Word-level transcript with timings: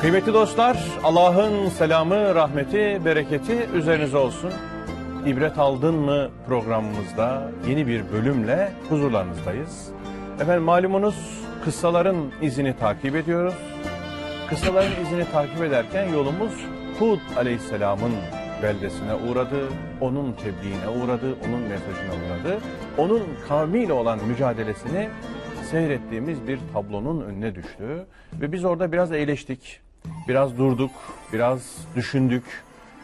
Kıymetli 0.00 0.34
dostlar, 0.34 0.76
Allah'ın 1.04 1.68
selamı, 1.68 2.34
rahmeti, 2.34 3.04
bereketi 3.04 3.66
üzerinize 3.74 4.16
olsun. 4.16 4.52
İbret 5.26 5.58
aldın 5.58 5.94
mı 5.94 6.30
programımızda 6.46 7.50
yeni 7.68 7.86
bir 7.86 8.12
bölümle 8.12 8.72
huzurlarınızdayız. 8.88 9.88
Efendim 10.40 10.62
malumunuz 10.62 11.44
kıssaların 11.64 12.16
izini 12.42 12.76
takip 12.76 13.16
ediyoruz. 13.16 13.54
Kıssaların 14.48 15.04
izini 15.06 15.24
takip 15.32 15.62
ederken 15.62 16.08
yolumuz 16.08 16.52
Hud 16.98 17.20
aleyhisselamın 17.36 18.12
beldesine 18.62 19.14
uğradı, 19.14 19.68
onun 20.00 20.32
tebliğine 20.32 20.88
uğradı, 20.88 21.36
onun 21.48 21.60
mesajına 21.60 22.12
uğradı. 22.12 22.60
Onun 22.98 23.22
kavmiyle 23.48 23.92
olan 23.92 24.18
mücadelesini 24.24 25.08
seyrettiğimiz 25.70 26.48
bir 26.48 26.58
tablonun 26.72 27.20
önüne 27.20 27.54
düştü. 27.54 28.06
Ve 28.32 28.52
biz 28.52 28.64
orada 28.64 28.92
biraz 28.92 29.12
eğleştik, 29.12 29.80
biraz 30.28 30.58
durduk, 30.58 30.90
biraz 31.32 31.86
düşündük. 31.96 32.44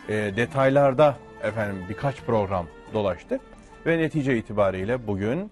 E, 0.08 0.14
detaylarda 0.14 1.16
efendim 1.42 1.84
birkaç 1.88 2.20
program 2.20 2.66
dolaştık. 2.94 3.40
Ve 3.86 3.98
netice 3.98 4.38
itibariyle 4.38 5.06
bugün 5.06 5.50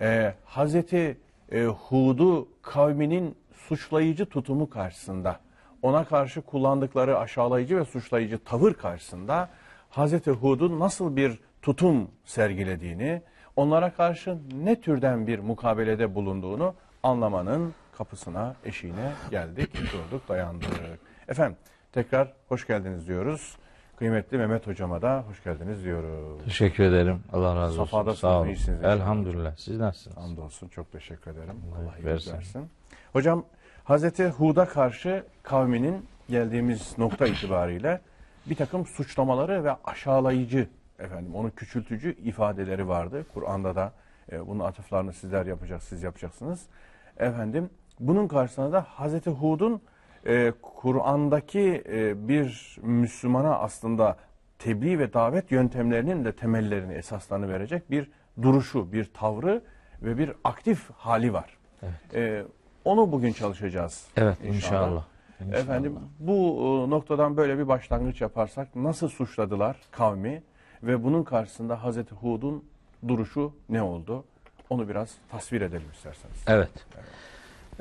e, 0.00 0.34
Hazreti 0.44 1.16
e, 1.52 1.64
Hud'u 1.64 2.48
kavminin 2.62 3.36
suçlayıcı 3.54 4.26
tutumu 4.26 4.70
karşısında, 4.70 5.40
ona 5.82 6.04
karşı 6.04 6.42
kullandıkları 6.42 7.18
aşağılayıcı 7.18 7.76
ve 7.76 7.84
suçlayıcı 7.84 8.38
tavır 8.38 8.74
karşısında 8.74 9.48
Hazreti 9.90 10.30
Hud'un 10.30 10.80
nasıl 10.80 11.16
bir 11.16 11.38
tutum 11.62 12.08
sergilediğini, 12.24 13.22
onlara 13.56 13.92
karşı 13.92 14.38
ne 14.64 14.80
türden 14.80 15.26
bir 15.26 15.38
mukabelede 15.38 16.14
bulunduğunu 16.14 16.74
anlamanın 17.02 17.74
kapısına, 17.98 18.54
eşiğine 18.64 19.12
geldik, 19.30 19.70
durduk, 19.92 20.28
dayandık. 20.28 20.70
Efendim 21.28 21.56
tekrar 21.92 22.32
hoş 22.48 22.66
geldiniz 22.66 23.08
diyoruz. 23.08 23.56
Kıymetli 23.98 24.38
Mehmet 24.38 24.66
Hocama 24.66 25.02
da 25.02 25.24
hoş 25.28 25.44
geldiniz 25.44 25.84
diyoruz. 25.84 26.44
Teşekkür 26.44 26.84
ederim. 26.84 27.22
Allah 27.32 27.56
razı 27.56 27.80
olsun. 27.82 27.90
Safadasınız, 27.90 28.18
Sağ 28.18 28.38
olun. 28.40 28.48
iyisiniz. 28.48 28.84
Elhamdülillah. 28.84 29.56
Siz 29.56 29.78
nasılsınız? 29.78 30.16
Hamdolsun 30.16 30.68
çok 30.68 30.92
teşekkür 30.92 31.30
ederim. 31.30 31.56
Allah 31.70 31.78
Allah 31.78 32.04
versin. 32.04 32.32
versin. 32.32 32.70
Hocam 33.12 33.44
Hazreti 33.84 34.28
Hud'a 34.28 34.68
karşı 34.68 35.24
kavminin 35.42 36.06
geldiğimiz 36.28 36.98
nokta 36.98 37.26
itibariyle 37.26 38.00
bir 38.46 38.54
takım 38.54 38.86
suçlamaları 38.86 39.64
ve 39.64 39.76
aşağılayıcı 39.84 40.68
efendim 40.98 41.34
onu 41.34 41.50
küçültücü 41.50 42.12
ifadeleri 42.12 42.88
vardı. 42.88 43.26
Kur'an'da 43.34 43.76
da 43.76 43.92
e, 44.32 44.46
bunun 44.46 44.64
atıflarını 44.64 45.12
sizler 45.12 45.46
yapacak, 45.46 45.82
siz 45.82 46.02
yapacaksınız. 46.02 46.66
Efendim 47.16 47.70
bunun 48.00 48.28
karşısında 48.28 48.72
da 48.72 48.86
Hazreti 48.88 49.30
Hud'un 49.30 49.80
e, 50.26 50.52
Kur'an'daki 50.62 51.84
e, 51.88 52.28
bir 52.28 52.76
Müslümana 52.82 53.58
aslında 53.58 54.16
tebliğ 54.58 54.98
ve 54.98 55.12
davet 55.12 55.50
yöntemlerinin 55.50 56.24
de 56.24 56.32
temellerini, 56.32 56.94
esaslarını 56.94 57.48
verecek 57.48 57.90
bir 57.90 58.10
duruşu, 58.42 58.92
bir 58.92 59.04
tavrı 59.04 59.62
ve 60.02 60.18
bir 60.18 60.32
aktif 60.44 60.90
hali 60.90 61.32
var. 61.32 61.58
E, 62.14 62.44
onu 62.84 63.12
bugün 63.12 63.32
çalışacağız. 63.32 64.06
Evet 64.16 64.36
inşallah. 64.44 65.04
İnşallah. 65.40 65.60
Efendim 65.60 65.98
bu 66.18 66.34
e, 66.34 66.90
noktadan 66.90 67.36
böyle 67.36 67.58
bir 67.58 67.68
başlangıç 67.68 68.20
yaparsak 68.20 68.76
nasıl 68.76 69.08
suçladılar 69.08 69.76
kavmi 69.90 70.42
ve 70.82 71.04
bunun 71.04 71.22
karşısında 71.22 71.84
Hazreti 71.84 72.14
Hud'un 72.14 72.64
duruşu 73.08 73.52
ne 73.68 73.82
oldu? 73.82 74.24
Onu 74.70 74.88
biraz 74.88 75.14
tasvir 75.30 75.60
edelim 75.60 75.88
isterseniz. 75.92 76.44
Evet. 76.46 76.70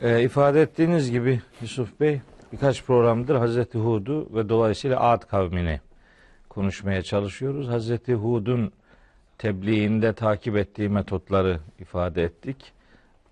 Ee, 0.02 0.24
ifade 0.24 0.62
ettiğiniz 0.62 1.12
gibi 1.12 1.42
Yusuf 1.62 2.00
Bey 2.00 2.22
birkaç 2.52 2.84
programdır 2.84 3.36
Hazreti 3.36 3.78
Hud'u 3.78 4.30
ve 4.36 4.50
dolayısıyla 4.50 5.00
Ad 5.00 5.22
kavmini 5.28 5.82
konuşmaya 6.50 7.02
çalışıyoruz. 7.02 7.68
Hazreti 7.68 8.14
Hud'un 8.14 8.72
tebliğinde 9.38 10.14
takip 10.14 10.58
ettiği 10.58 10.90
metotları 10.90 11.60
ifade 11.80 12.24
ettik. 12.24 12.58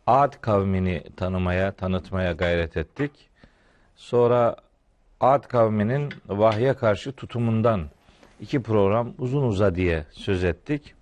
Ad 0.08 0.42
kavmini 0.42 1.04
tanımaya, 1.18 1.72
tanıtmaya 1.72 2.32
gayret 2.32 2.78
ettik. 2.78 3.12
Sonra 3.96 4.56
Ad 5.20 5.48
kavminin 5.48 6.14
vahye 6.28 6.74
karşı 6.74 7.12
tutumundan 7.12 7.90
iki 8.42 8.64
program 8.64 9.14
uzun 9.18 9.44
uza 9.44 9.76
diye 9.76 10.06
söz 10.12 10.44
ettik. 10.44 10.94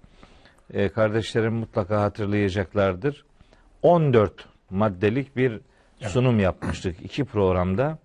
Ee, 0.73 0.89
kardeşlerim 0.89 1.53
mutlaka 1.53 2.01
hatırlayacaklardır. 2.01 3.25
14 3.81 4.45
maddelik 4.69 5.35
bir 5.37 5.59
sunum 5.99 6.39
yapmıştık 6.39 7.01
iki 7.01 7.25
programda. 7.25 7.97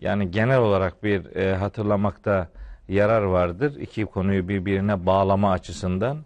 Yani 0.00 0.30
genel 0.30 0.58
olarak 0.58 1.02
bir 1.04 1.36
e, 1.36 1.56
hatırlamakta 1.56 2.48
yarar 2.88 3.22
vardır. 3.22 3.76
İki 3.80 4.04
konuyu 4.04 4.48
birbirine 4.48 5.06
bağlama 5.06 5.52
açısından. 5.52 6.18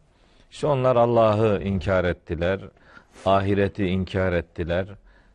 İşte 0.51 0.67
onlar 0.67 0.97
Allah'ı 0.97 1.63
inkar 1.63 2.05
ettiler. 2.05 2.61
Ahireti 3.27 3.87
inkar 3.87 4.33
ettiler. 4.33 4.87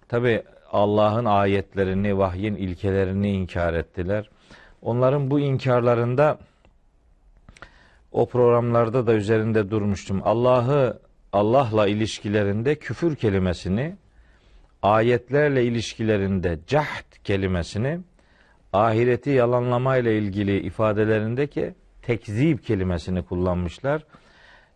Tabi 0.07 0.43
Allah'ın 0.71 1.25
ayetlerini, 1.25 2.17
vahyin 2.17 2.55
ilkelerini 2.55 3.31
inkar 3.31 3.73
ettiler. 3.73 4.29
Onların 4.81 5.31
bu 5.31 5.39
inkarlarında 5.39 6.37
o 8.11 8.25
programlarda 8.25 9.07
da 9.07 9.13
üzerinde 9.13 9.71
durmuştum. 9.71 10.21
Allah'ı 10.23 10.99
Allah'la 11.33 11.87
ilişkilerinde 11.87 12.75
küfür 12.75 13.15
kelimesini, 13.15 13.95
ayetlerle 14.83 15.63
ilişkilerinde 15.63 16.59
cahd 16.67 17.23
kelimesini, 17.23 17.99
ahireti 18.73 19.29
yalanlamayla 19.29 20.11
ilgili 20.11 20.59
ifadelerindeki 20.59 21.73
tekzip 22.01 22.63
kelimesini 22.63 23.25
kullanmışlar. 23.25 24.05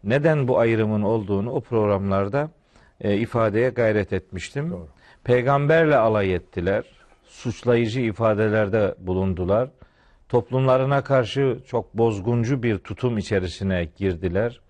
Neden 0.03 0.47
bu 0.47 0.59
ayrımın 0.59 1.01
olduğunu 1.01 1.51
o 1.51 1.61
programlarda 1.61 2.51
e, 3.01 3.17
ifadeye 3.17 3.69
gayret 3.69 4.13
etmiştim. 4.13 4.71
Doğru. 4.71 4.87
Peygamberle 5.23 5.97
alay 5.97 6.35
ettiler. 6.35 6.83
Suçlayıcı 7.23 8.01
ifadelerde 8.01 8.95
bulundular. 8.99 9.69
Toplumlarına 10.29 11.03
karşı 11.03 11.59
çok 11.67 11.97
bozguncu 11.97 12.63
bir 12.63 12.77
tutum 12.77 13.17
içerisine 13.17 13.89
girdiler. 13.97 14.61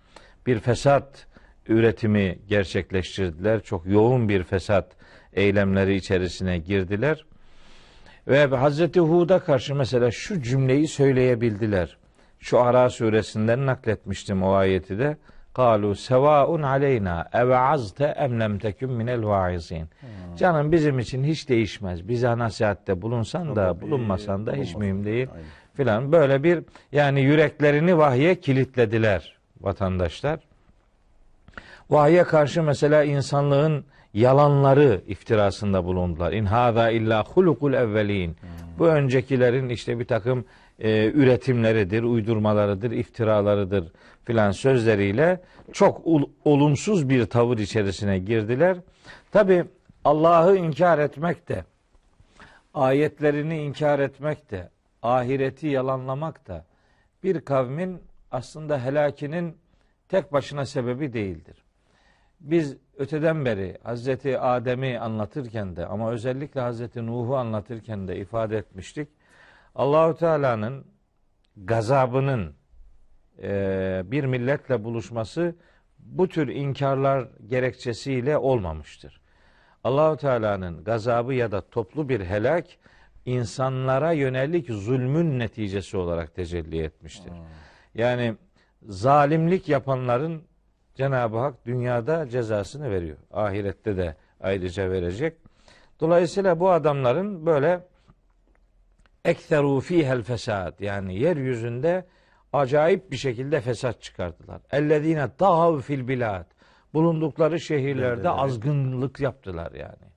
Bir 0.48 0.60
fesat 0.60 1.28
üretimi 1.68 2.40
gerçekleştirdiler. 2.48 3.64
Çok 3.64 3.86
yoğun 3.86 4.30
bir 4.30 4.44
fesat 4.44 4.98
eylemleri 5.34 5.96
içerisine 5.96 6.58
girdiler. 6.58 7.26
Ve 8.28 8.46
Hazreti 8.46 9.00
Hud'a 9.00 9.40
karşı 9.40 9.76
mesela 9.76 10.12
şu 10.12 10.42
cümleyi 10.42 10.88
söyleyebildiler. 10.88 11.98
Şu 12.40 12.60
Ara 12.60 12.90
suresinden 12.90 13.66
nakletmiştim 13.66 14.44
o 14.44 14.54
ayeti 14.54 15.00
de. 15.00 15.18
Kalu 15.54 15.96
sevaun 15.96 16.62
aleyna 16.64 17.28
eveazte 17.34 18.06
em 18.06 18.40
lem 18.40 18.60
tekun 18.60 18.92
minel 18.92 19.26
vaizin. 19.26 19.90
Canım 20.38 20.72
bizim 20.72 21.00
için 21.00 21.24
hiç 21.24 21.50
değişmez. 21.50 22.08
Bize 22.08 22.38
nasihatte 22.38 23.02
bulunsan 23.02 23.56
da 23.56 23.82
bulunmasan 23.82 24.46
da 24.46 24.54
hiç 24.54 24.76
mühim 24.76 25.06
değil 25.06 25.28
filan. 25.74 26.12
Böyle 26.12 26.44
bir 26.44 26.64
yani 26.92 27.22
yüreklerini 27.22 27.98
vahye 27.98 28.36
kilitlediler 28.36 29.38
vatandaşlar. 29.62 30.40
Vahye 31.90 32.24
karşı 32.24 32.64
mesela 32.64 33.04
insanlığın 33.04 33.86
yalanları 34.14 35.02
iftirasında 35.08 35.86
bulundular. 35.86 36.34
İn 36.34 36.46
hâzâ 36.46 36.90
illâ 36.90 37.24
hulukul 37.24 37.74
evvelin. 37.74 38.38
Bu 38.80 38.88
öncekilerin 38.88 39.70
işte 39.70 40.00
bir 40.00 40.06
takım 40.06 40.46
e, 40.80 41.12
üretimleridir, 41.12 42.04
uydurmalarıdır, 42.04 42.92
iftiralarıdır 42.92 43.92
filan 44.26 44.52
sözleriyle 44.52 45.42
çok 45.74 46.02
olumsuz 46.46 47.10
bir 47.10 47.26
tavır 47.26 47.58
içerisine 47.58 48.20
girdiler. 48.20 48.78
Tabi 49.32 49.66
Allah'ı 50.06 50.58
inkar 50.58 51.00
etmek 51.00 51.50
de, 51.50 51.64
ayetlerini 52.74 53.64
inkar 53.64 54.00
etmek 54.00 54.52
de, 54.52 54.70
ahireti 55.02 55.68
yalanlamak 55.68 56.48
da 56.48 56.66
bir 57.24 57.42
kavmin 57.42 58.02
aslında 58.32 58.84
helakinin 58.84 59.58
tek 60.10 60.34
başına 60.34 60.66
sebebi 60.66 61.14
değildir. 61.14 61.67
Biz 62.40 62.78
öteden 62.98 63.46
beri 63.46 63.78
Hazreti 63.84 64.40
Adem'i 64.40 65.00
anlatırken 65.00 65.76
de 65.76 65.86
ama 65.86 66.12
özellikle 66.12 66.62
Hazreti 66.62 67.06
Nuh'u 67.06 67.36
anlatırken 67.36 68.08
de 68.08 68.18
ifade 68.18 68.58
etmiştik. 68.58 69.08
Allahu 69.76 70.16
Teala'nın 70.16 70.86
gazabının 71.58 72.56
e, 73.42 74.02
bir 74.06 74.24
milletle 74.24 74.84
buluşması 74.84 75.56
bu 76.00 76.28
tür 76.28 76.48
inkarlar 76.48 77.28
gerekçesiyle 77.48 78.38
olmamıştır. 78.38 79.22
Allahu 79.84 80.18
Teala'nın 80.18 80.84
gazabı 80.84 81.34
ya 81.34 81.52
da 81.52 81.62
toplu 81.62 82.10
bir 82.10 82.22
helak 82.22 82.66
insanlara 83.26 84.12
yönelik 84.12 84.70
zulmün 84.70 85.40
neticesi 85.40 85.98
olarak 85.98 86.36
tecelli 86.36 86.82
etmiştir. 86.84 87.34
Yani 87.96 88.36
zalimlik 88.84 89.70
yapanların 89.70 90.44
Cenab-ı 90.98 91.38
Hak 91.38 91.66
dünyada 91.66 92.30
cezasını 92.30 92.92
veriyor. 92.92 93.18
Ahirette 93.34 93.98
de 93.98 94.16
ayrıca 94.42 94.92
verecek. 94.92 95.38
Dolayısıyla 96.00 96.60
bu 96.60 96.72
adamların 96.72 97.46
böyle 97.46 97.86
ekseru 99.26 99.80
fihel 99.80 100.24
fesad 100.24 100.80
yani 100.80 101.20
yeryüzünde 101.20 102.06
acayip 102.54 103.12
bir 103.12 103.18
şekilde 103.18 103.62
fesat 103.62 104.02
çıkardılar. 104.02 104.62
Ellezine 104.72 105.28
dağav 105.40 105.80
fil 105.80 106.08
bilad 106.08 106.46
bulundukları 106.94 107.60
şehirlerde 107.60 108.30
azgınlık 108.30 109.20
yaptılar 109.20 109.72
yani. 109.72 110.08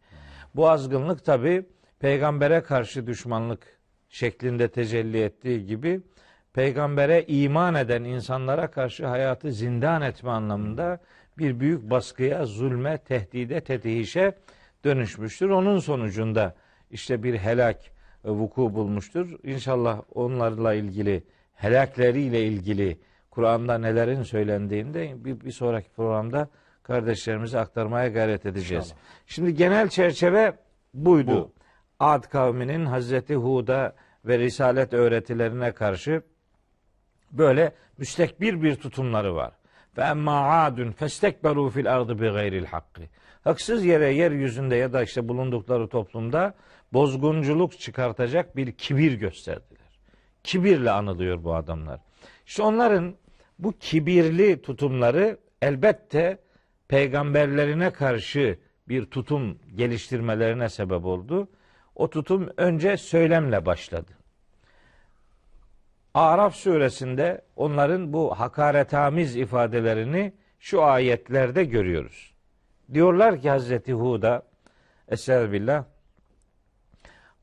Bu 0.55 0.71
azgınlık 0.71 1.25
tabi 1.25 1.67
peygambere 1.99 2.61
karşı 2.61 3.07
düşmanlık 3.07 3.79
şeklinde 4.09 4.69
tecelli 4.69 5.23
ettiği 5.23 5.67
gibi 5.67 6.01
peygambere 6.55 7.25
iman 7.29 7.75
eden 7.75 8.05
insanlara 8.05 8.71
karşı 8.71 9.07
hayatı 9.07 9.53
zindan 9.53 10.03
etme 10.03 10.31
anlamında 10.31 10.99
bir 11.39 11.61
büyük 11.61 11.91
baskıya, 11.91 12.47
zulme, 12.47 12.99
tehdide, 12.99 13.61
tetihişe 13.61 14.33
dönüşmüştür. 14.85 15.49
Onun 15.49 15.79
sonucunda 15.79 16.55
işte 16.91 17.23
bir 17.23 17.39
helak 17.39 17.77
e, 18.25 18.31
vuku 18.31 18.75
bulmuştur. 18.75 19.39
İnşallah 19.43 20.03
onlarla 20.15 20.75
ilgili, 20.75 21.25
helakleriyle 21.55 22.45
ilgili 22.47 22.99
Kur'an'da 23.31 23.79
nelerin 23.79 24.23
söylendiğinde 24.23 25.25
bir, 25.25 25.41
bir 25.41 25.51
sonraki 25.51 25.91
programda 25.91 26.49
kardeşlerimize 26.83 27.59
aktarmaya 27.59 28.09
gayret 28.09 28.47
edeceğiz. 28.47 28.85
İnşallah. 28.85 29.01
Şimdi 29.27 29.55
genel 29.55 29.89
çerçeve 29.89 30.53
buydu. 30.95 31.31
Bu. 31.31 31.53
Ad 32.01 32.23
kavminin 32.23 32.87
Hazreti 32.87 33.35
Hud'a 33.35 33.93
ve 34.25 34.39
Risalet 34.39 34.93
öğretilerine 34.93 35.73
karşı 35.73 36.23
böyle 37.33 37.73
müstekbir 37.99 38.63
bir 38.63 38.77
tutumları 38.77 39.35
var. 39.35 39.53
Ve 39.99 40.03
emma 40.03 40.63
adun 40.63 40.93
festekberu 40.93 41.71
fil 41.71 41.93
ardı 41.93 42.21
bi 42.21 42.29
gayril 42.29 42.65
hakkı. 42.65 43.03
Haksız 43.45 43.85
yere 43.85 44.15
yeryüzünde 44.15 44.77
ya 44.77 44.93
da 44.93 45.03
işte 45.03 45.29
bulundukları 45.29 45.89
toplumda 45.89 46.55
bozgunculuk 46.93 47.79
çıkartacak 47.79 48.57
bir 48.57 48.73
kibir 48.73 49.13
gösterdiler. 49.13 50.01
Kibirle 50.45 50.91
anılıyor 50.91 51.45
bu 51.45 51.55
adamlar. 51.55 52.01
İşte 52.47 52.63
onların 52.63 53.15
bu 53.59 53.73
kibirli 53.73 54.63
tutumları 54.63 55.39
elbette 55.63 56.39
peygamberlerine 56.89 57.91
karşı 57.91 58.59
bir 58.89 59.05
tutum 59.07 59.59
geliştirmelerine 59.75 60.69
sebep 60.69 61.05
oldu. 61.05 61.49
O 61.95 62.11
tutum 62.11 62.49
önce 62.57 62.97
söylemle 62.97 63.67
başladı. 63.67 64.20
Araf 66.15 66.55
suresinde 66.55 67.41
onların 67.57 68.13
bu 68.13 68.41
hakaretamiz 68.41 69.37
ifadelerini 69.37 70.33
şu 70.61 70.83
ayetlerde 70.83 71.65
görüyoruz. 71.65 72.35
Diyorlar 72.95 73.41
ki 73.41 73.51
Hazreti 73.51 73.93
Hud'a 73.93 74.43
Estağfirullah 75.09 75.85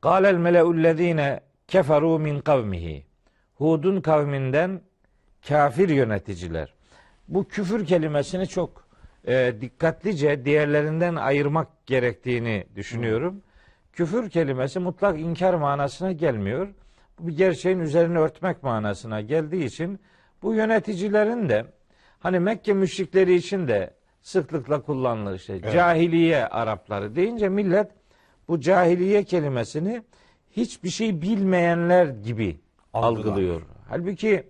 Kâlel 0.00 0.34
mele'ullezîne 0.34 1.40
keferû 1.68 2.22
min 2.22 2.40
kavmihi 2.40 3.06
Hud'un 3.54 4.00
kavminden 4.00 4.80
kafir 5.48 5.88
yöneticiler. 5.88 6.74
Bu 7.28 7.48
küfür 7.48 7.86
kelimesini 7.86 8.46
çok 8.46 8.88
e, 9.26 9.54
dikkatlice 9.60 10.44
diğerlerinden 10.44 11.14
ayırmak 11.14 11.86
gerektiğini 11.86 12.66
düşünüyorum. 12.76 13.42
Küfür 13.92 14.30
kelimesi 14.30 14.78
mutlak 14.78 15.20
inkar 15.20 15.54
manasına 15.54 16.12
gelmiyor. 16.12 16.68
Bu 17.18 17.28
bir 17.28 17.36
gerçeğin 17.36 17.80
üzerine 17.80 18.18
örtmek 18.18 18.62
manasına 18.62 19.20
geldiği 19.20 19.64
için 19.64 20.00
bu 20.42 20.54
yöneticilerin 20.54 21.48
de 21.48 21.64
hani 22.18 22.40
Mekke 22.40 22.72
müşrikleri 22.72 23.34
için 23.34 23.68
de 23.68 23.94
sıklıkla 24.22 24.82
kullanılır 24.82 25.34
işte 25.34 25.60
cahiliye 25.72 26.46
Arapları 26.46 27.16
deyince 27.16 27.48
millet 27.48 27.90
bu 28.48 28.60
cahiliye 28.60 29.24
kelimesini 29.24 30.02
hiçbir 30.50 30.88
şey 30.88 31.22
bilmeyenler 31.22 32.06
gibi 32.06 32.60
Algılar. 32.92 33.26
algılıyor. 33.26 33.62
Halbuki 33.88 34.46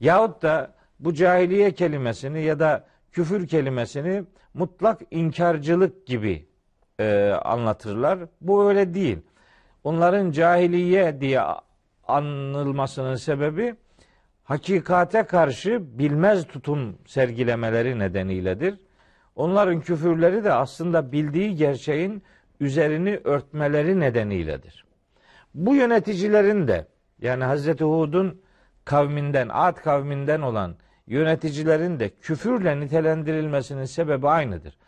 yahut 0.00 0.42
da 0.42 0.74
bu 1.00 1.14
cahiliye 1.14 1.70
kelimesini 1.70 2.42
ya 2.42 2.58
da 2.58 2.86
küfür 3.12 3.48
kelimesini 3.48 4.24
mutlak 4.54 5.00
inkarcılık 5.10 6.06
gibi 6.06 6.46
e, 7.00 7.30
anlatırlar. 7.44 8.18
Bu 8.40 8.68
öyle 8.68 8.94
değil. 8.94 9.18
Onların 9.84 10.30
cahiliye 10.30 11.20
diye 11.20 11.40
anılmasının 12.08 13.14
sebebi 13.14 13.74
hakikate 14.44 15.22
karşı 15.22 15.98
bilmez 15.98 16.46
tutum 16.46 16.98
sergilemeleri 17.06 17.98
nedeniyledir. 17.98 18.80
Onların 19.36 19.80
küfürleri 19.80 20.44
de 20.44 20.52
aslında 20.52 21.12
bildiği 21.12 21.56
gerçeğin 21.56 22.22
üzerini 22.60 23.20
örtmeleri 23.24 24.00
nedeniyledir. 24.00 24.84
Bu 25.54 25.74
yöneticilerin 25.74 26.68
de 26.68 26.86
yani 27.20 27.44
Hazreti 27.44 27.84
Hud'un 27.84 28.40
kavminden, 28.84 29.48
Ad 29.52 29.76
kavminden 29.76 30.40
olan 30.40 30.76
yöneticilerin 31.06 32.00
de 32.00 32.08
küfürle 32.08 32.80
nitelendirilmesinin 32.80 33.84
sebebi 33.84 34.28
aynıdır. 34.28 34.78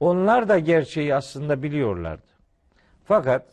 Onlar 0.00 0.48
da 0.48 0.58
gerçeği 0.58 1.14
aslında 1.14 1.62
biliyorlardı. 1.62 2.26
Fakat 3.04 3.46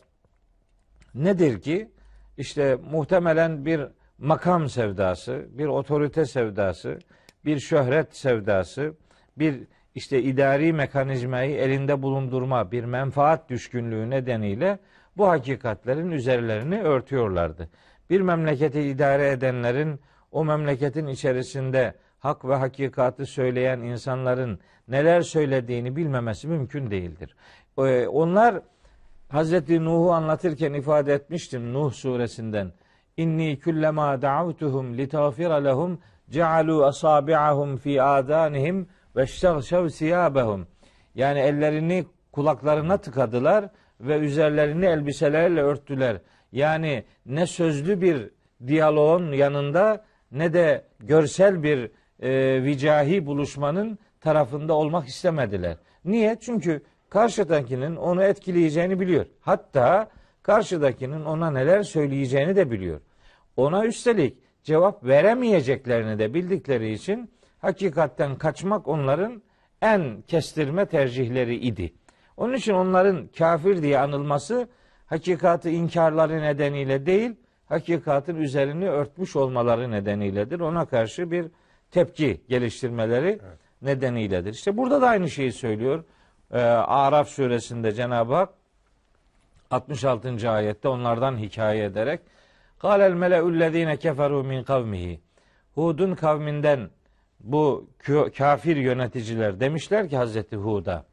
nedir 1.14 1.60
ki 1.60 1.90
işte 2.38 2.78
muhtemelen 2.90 3.64
bir 3.64 3.80
makam 4.18 4.68
sevdası, 4.68 5.46
bir 5.50 5.66
otorite 5.66 6.24
sevdası, 6.24 6.98
bir 7.44 7.58
şöhret 7.58 8.16
sevdası, 8.16 8.94
bir 9.38 9.60
işte 9.94 10.22
idari 10.22 10.72
mekanizmayı 10.72 11.56
elinde 11.56 12.02
bulundurma, 12.02 12.72
bir 12.72 12.84
menfaat 12.84 13.50
düşkünlüğü 13.50 14.10
nedeniyle 14.10 14.78
bu 15.16 15.28
hakikatlerin 15.28 16.10
üzerlerini 16.10 16.82
örtüyorlardı. 16.82 17.68
Bir 18.10 18.20
memleketi 18.20 18.80
idare 18.80 19.30
edenlerin 19.30 20.00
o 20.32 20.44
memleketin 20.44 21.06
içerisinde 21.06 21.94
hak 22.18 22.44
ve 22.44 22.54
hakikatı 22.54 23.26
söyleyen 23.26 23.80
insanların 23.80 24.58
neler 24.88 25.20
söylediğini 25.20 25.96
bilmemesi 25.96 26.48
mümkün 26.48 26.90
değildir. 26.90 27.36
Ee, 27.78 28.06
Onlar 28.06 28.60
Hazreti 29.34 29.84
Nuh'u 29.84 30.12
anlatırken 30.12 30.72
ifade 30.72 31.14
etmiştim 31.14 31.72
Nuh 31.72 31.92
suresinden. 31.92 32.72
İnni 33.16 33.60
kullema 33.60 34.22
da'avtuhum 34.22 34.98
litagfira 34.98 35.54
lehum 35.54 35.98
cealu 36.30 36.84
asabi'ahum 36.84 37.76
fi 37.76 38.02
adanihim 38.02 38.88
ve 39.16 39.26
ştagşav 39.26 39.88
siyabehum. 39.88 40.66
Yani 41.14 41.38
ellerini 41.38 42.06
kulaklarına 42.32 42.96
tıkadılar 42.96 43.68
ve 44.00 44.18
üzerlerini 44.18 44.86
elbiselerle 44.86 45.62
örttüler. 45.62 46.20
Yani 46.52 47.04
ne 47.26 47.46
sözlü 47.46 48.00
bir 48.00 48.30
diyaloğun 48.66 49.32
yanında 49.32 50.04
ne 50.32 50.52
de 50.52 50.84
görsel 51.00 51.62
bir 51.62 51.90
e, 52.20 52.62
vicahi 52.62 53.26
buluşmanın 53.26 53.98
tarafında 54.20 54.74
olmak 54.74 55.08
istemediler. 55.08 55.76
Niye? 56.04 56.36
Çünkü 56.40 56.82
karşıdakinin 57.14 57.96
onu 57.96 58.22
etkileyeceğini 58.22 59.00
biliyor. 59.00 59.26
Hatta 59.40 60.08
karşıdakinin 60.42 61.24
ona 61.24 61.50
neler 61.50 61.82
söyleyeceğini 61.82 62.56
de 62.56 62.70
biliyor. 62.70 63.00
Ona 63.56 63.86
üstelik 63.86 64.38
cevap 64.62 65.04
veremeyeceklerini 65.04 66.18
de 66.18 66.34
bildikleri 66.34 66.92
için 66.92 67.30
hakikatten 67.58 68.36
kaçmak 68.36 68.88
onların 68.88 69.42
en 69.82 70.22
kestirme 70.22 70.86
tercihleri 70.86 71.56
idi. 71.56 71.92
Onun 72.36 72.54
için 72.54 72.72
onların 72.72 73.28
kafir 73.38 73.82
diye 73.82 73.98
anılması 73.98 74.68
hakikatı 75.06 75.70
inkarları 75.70 76.42
nedeniyle 76.42 77.06
değil, 77.06 77.32
hakikatin 77.66 78.36
üzerini 78.36 78.88
örtmüş 78.88 79.36
olmaları 79.36 79.90
nedeniyledir. 79.90 80.60
Ona 80.60 80.86
karşı 80.86 81.30
bir 81.30 81.46
tepki 81.90 82.40
geliştirmeleri 82.48 83.38
nedeniyledir. 83.82 84.52
İşte 84.52 84.76
burada 84.76 85.02
da 85.02 85.08
aynı 85.08 85.30
şeyi 85.30 85.52
söylüyor. 85.52 86.04
Ee, 86.52 86.58
Araf 86.60 87.28
suresinde 87.28 87.92
Cenab-ı 87.92 88.34
Hak 88.34 88.48
66. 89.70 90.50
ayette 90.50 90.88
onlardan 90.88 91.36
hikaye 91.36 91.84
ederek 91.84 92.20
Kâlel 92.78 93.12
mele'ullezîne 93.12 93.94
keferû 93.94 94.46
min 94.46 94.62
kavmihi 94.64 95.20
Hud'un 95.74 96.14
kavminden 96.14 96.90
bu 97.40 97.90
kafir 98.38 98.76
yöneticiler 98.76 99.60
demişler 99.60 100.08
ki 100.08 100.16
Hazreti 100.16 100.56
Hud'a 100.56 101.04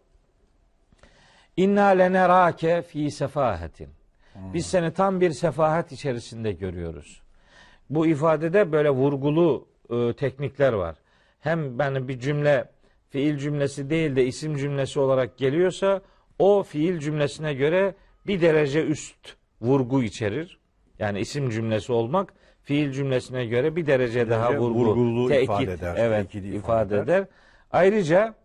İnna 1.58 1.86
lenerâke 1.86 2.82
fî 2.82 3.12
sefahetin 3.12 3.90
Biz 4.36 4.66
seni 4.66 4.94
tam 4.94 5.22
bir 5.22 5.32
sefahet 5.32 5.92
içerisinde 5.92 6.52
görüyoruz. 6.52 7.22
Bu 7.90 8.08
ifadede 8.08 8.72
böyle 8.72 8.90
vurgulu 8.90 9.68
e, 9.90 10.14
teknikler 10.14 10.74
var. 10.74 10.96
Hem 11.40 11.80
ben 11.80 12.08
bir 12.08 12.20
cümle 12.20 12.70
fiil 13.12 13.38
cümlesi 13.38 13.90
değil 13.90 14.16
de 14.16 14.26
isim 14.26 14.58
cümlesi 14.58 15.00
olarak 15.00 15.38
geliyorsa 15.38 16.02
o 16.40 16.64
fiil 16.64 17.00
cümlesine 17.00 17.54
göre 17.54 17.96
bir 18.28 18.42
derece 18.42 18.86
üst 18.86 19.36
vurgu 19.62 20.04
içerir. 20.04 20.60
Yani 21.00 21.20
isim 21.20 21.50
cümlesi 21.50 21.92
olmak 21.94 22.34
fiil 22.64 22.92
cümlesine 22.92 23.46
göre 23.46 23.76
bir 23.76 23.88
derece 23.88 24.30
daha 24.30 24.48
derece 24.50 24.60
vurgu, 24.60 24.80
vurgulu 24.80 25.30
tekit, 25.30 25.44
ifade 25.44 25.72
eder, 25.72 25.96
Evet, 25.98 26.36
ifade, 26.36 26.48
ifade 26.48 26.96
eder. 26.96 27.04
eder. 27.04 27.28
Ayrıca 27.72 28.36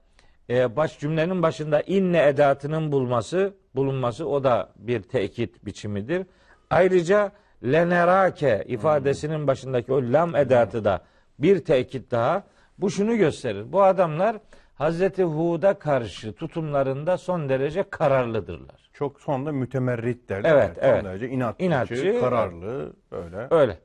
e, 0.51 0.77
baş 0.77 0.99
cümlenin 0.99 1.43
başında 1.43 1.81
inne 1.81 2.23
edatının 2.29 2.93
bulması 2.93 3.55
bulunması 3.75 4.29
o 4.29 4.45
da 4.45 4.73
bir 4.77 5.03
tekit 5.03 5.65
biçimidir. 5.65 6.27
Ayrıca 6.71 7.33
lenerake 7.65 8.65
ifadesinin 8.69 9.47
başındaki 9.47 9.93
o 9.93 10.03
lam 10.03 10.37
edatı 10.37 10.85
da 10.85 11.05
bir 11.39 11.59
tekit 11.65 12.11
daha 12.11 12.43
bu 12.79 12.91
şunu 12.91 13.17
gösterir. 13.17 13.73
Bu 13.73 13.83
adamlar 13.83 14.37
Hazreti 14.75 15.23
Hud'a 15.25 15.79
karşı 15.79 16.33
tutumlarında 16.33 17.19
son 17.19 17.49
derece 17.49 17.83
kararlıdırlar. 17.91 18.91
Çok 18.93 19.21
sonunda 19.21 19.53
mütemerrit 19.53 20.29
derler. 20.29 20.55
Evet, 20.55 20.77
Son 20.81 20.89
evet. 20.89 21.05
derece 21.05 21.29
inatçı, 21.29 21.65
İnatçı, 21.65 22.21
kararlı 22.21 22.93
böyle. 23.13 23.47
Öyle. 23.51 23.79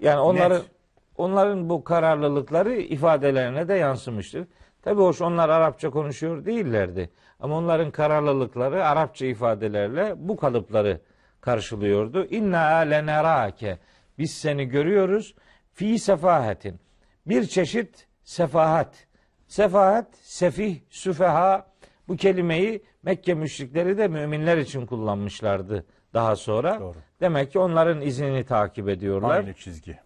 Yani 0.00 0.20
onların 0.20 0.58
Net. 0.58 0.70
onların 1.16 1.68
bu 1.68 1.84
kararlılıkları 1.84 2.74
ifadelerine 2.74 3.68
de 3.68 3.74
yansımıştır. 3.74 4.46
Tabii 4.82 5.00
hoş 5.00 5.20
onlar 5.20 5.48
Arapça 5.48 5.90
konuşuyor 5.90 6.44
değillerdi. 6.44 7.10
Ama 7.40 7.56
onların 7.56 7.90
kararlılıkları 7.90 8.86
Arapça 8.86 9.26
ifadelerle 9.26 10.14
bu 10.16 10.36
kalıpları 10.36 11.00
karşılıyordu. 11.40 12.24
İnna 12.24 12.66
lenerake. 12.76 13.78
Biz 14.18 14.30
seni 14.34 14.64
görüyoruz. 14.64 15.34
Fi 15.72 15.98
sefahetin. 15.98 16.80
Bir 17.26 17.46
çeşit 17.46 18.06
sefahat. 18.24 19.06
Sefahat, 19.46 20.06
sefih, 20.22 20.80
süfeha 20.90 21.66
bu 22.08 22.16
kelimeyi 22.16 22.82
Mekke 23.02 23.34
müşrikleri 23.34 23.98
de 23.98 24.08
müminler 24.08 24.58
için 24.58 24.86
kullanmışlardı 24.86 25.86
daha 26.14 26.36
sonra. 26.36 26.80
Doğru. 26.80 26.96
Demek 27.20 27.52
ki 27.52 27.58
onların 27.58 28.00
izini 28.00 28.44
takip 28.44 28.88
ediyorlar. 28.88 29.36
Aynı 29.36 29.54
çizgi. 29.54 29.98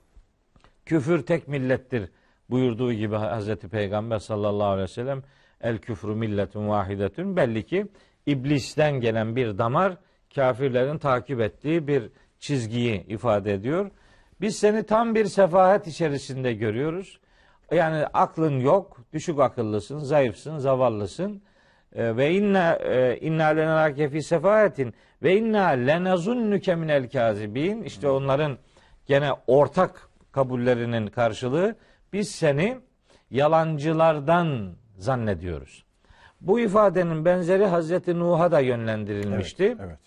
Küfür 0.86 1.26
tek 1.26 1.48
millettir 1.48 2.10
buyurduğu 2.50 2.92
gibi 2.92 3.16
Hazreti 3.16 3.68
Peygamber 3.68 4.18
sallallahu 4.18 4.68
aleyhi 4.68 4.88
ve 4.88 4.92
sellem 4.92 5.22
el 5.60 5.78
küfrü 5.78 6.14
milletun 6.14 6.68
vahidetun 6.68 7.36
belli 7.36 7.66
ki 7.66 7.86
iblisten 8.26 9.00
gelen 9.00 9.36
bir 9.36 9.58
damar 9.58 9.96
kafirlerin 10.34 10.98
takip 10.98 11.40
ettiği 11.40 11.86
bir 11.88 12.10
çizgiyi 12.38 13.06
ifade 13.06 13.54
ediyor. 13.54 13.90
Biz 14.40 14.56
seni 14.56 14.82
tam 14.82 15.14
bir 15.14 15.24
sefahet 15.24 15.86
içerisinde 15.86 16.52
görüyoruz. 16.52 17.20
Yani 17.70 18.06
aklın 18.06 18.60
yok, 18.60 18.96
düşük 19.12 19.40
akıllısın, 19.40 19.98
zayıfsın, 19.98 20.58
zavallısın. 20.58 21.42
E, 21.92 22.16
ve 22.16 22.32
inna 22.32 22.74
e, 22.74 23.18
inna 23.20 23.44
lenarake 23.46 24.08
fi 24.08 24.22
sefahetin 24.22 24.94
ve 25.22 25.36
inna 25.36 25.66
lenazunnuke 25.66 26.74
minel 26.74 27.10
kazibin. 27.10 27.82
İşte 27.82 28.08
onların 28.08 28.58
gene 29.06 29.30
ortak 29.46 30.08
kabullerinin 30.32 31.06
karşılığı 31.06 31.76
biz 32.12 32.30
seni 32.30 32.78
yalancılardan 33.30 34.76
zannediyoruz. 34.98 35.84
Bu 36.40 36.60
ifadenin 36.60 37.24
benzeri 37.24 37.66
Hazreti 37.66 38.18
Nuh'a 38.18 38.52
da 38.52 38.60
yönlendirilmişti. 38.60 39.64
Evet, 39.64 39.80
evet. 39.80 39.98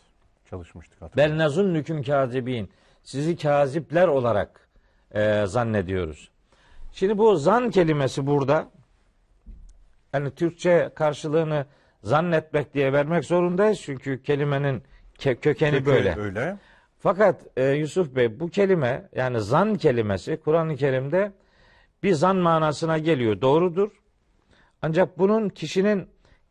Çalışmıştık 0.50 1.02
hatırlıyorum. 1.02 1.38
Bel 1.38 1.46
nazunnüküm 1.46 2.04
kazibin. 2.04 2.70
Sizi 3.04 3.38
kazipler 3.38 4.08
olarak 4.08 4.70
e, 5.12 5.46
zannediyoruz. 5.46 6.32
Şimdi 6.92 7.18
bu 7.18 7.36
zan 7.36 7.70
kelimesi 7.70 8.28
burada 8.28 8.72
yani 10.14 10.32
Türkçe 10.32 10.92
karşılığını 10.96 11.66
zannetmek 12.04 12.74
diye 12.74 12.94
vermek 12.94 13.26
zorundayız. 13.26 13.82
Çünkü 13.82 14.24
kelimenin 14.24 14.84
ke- 15.18 15.36
kökeni 15.36 15.72
Kökü 15.72 15.86
böyle. 15.86 16.16
Öyle. 16.16 16.58
Fakat 17.00 17.42
e, 17.58 17.66
Yusuf 17.72 18.16
Bey 18.16 18.40
bu 18.40 18.50
kelime 18.50 19.10
yani 19.16 19.42
zan 19.42 19.76
kelimesi 19.76 20.38
Kur'an-ı 20.38 20.76
Kerim'de 20.76 21.32
bir 22.04 22.14
zan 22.14 22.36
manasına 22.36 22.98
geliyor. 22.98 23.42
Doğrudur. 23.42 23.92
Ancak 24.82 25.20
bunun 25.20 25.50
kişinin 25.50 26.08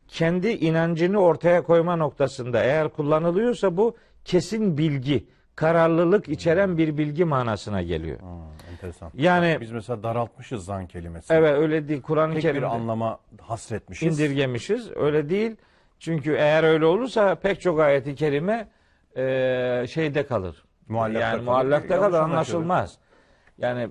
kendi 0.08 0.48
inancını 0.48 1.18
ortaya 1.20 1.62
koyma 1.62 1.96
noktasında 1.96 2.62
eğer 2.64 2.88
kullanılıyorsa 2.88 3.76
bu 3.76 3.96
kesin 4.24 4.78
bilgi, 4.78 5.28
kararlılık 5.58 6.28
içeren 6.28 6.78
bir 6.78 6.98
bilgi 6.98 7.24
manasına 7.24 7.82
geliyor. 7.82 8.20
Ha, 8.20 8.26
enteresan. 8.72 9.10
Yani 9.14 9.58
Biz 9.60 9.70
mesela 9.70 10.02
daraltmışız 10.02 10.64
zan 10.64 10.86
kelimesi. 10.86 11.34
evet 11.34 11.58
öyle 11.58 11.88
değil 11.88 12.02
Kur'an-ı 12.02 12.32
Tek 12.34 12.42
bir 12.44 12.48
Kerim'de 12.48 12.66
anlama 12.66 13.18
hasretmişiz. 13.40 14.20
indirgemişiz. 14.20 14.90
Öyle 14.96 15.28
değil. 15.28 15.56
Çünkü 15.98 16.32
eğer 16.34 16.64
öyle 16.64 16.84
olursa 16.84 17.34
pek 17.34 17.60
çok 17.60 17.80
ayeti 17.80 18.14
kerime 18.14 18.68
e, 19.16 19.86
şeyde 19.90 20.26
kalır. 20.26 20.64
Muallakta 20.88 21.20
yani 21.20 21.32
kalır, 21.32 21.44
muallakta 21.44 22.00
kalır 22.00 22.18
anlaşılmaz. 22.18 22.98
Yani 23.58 23.88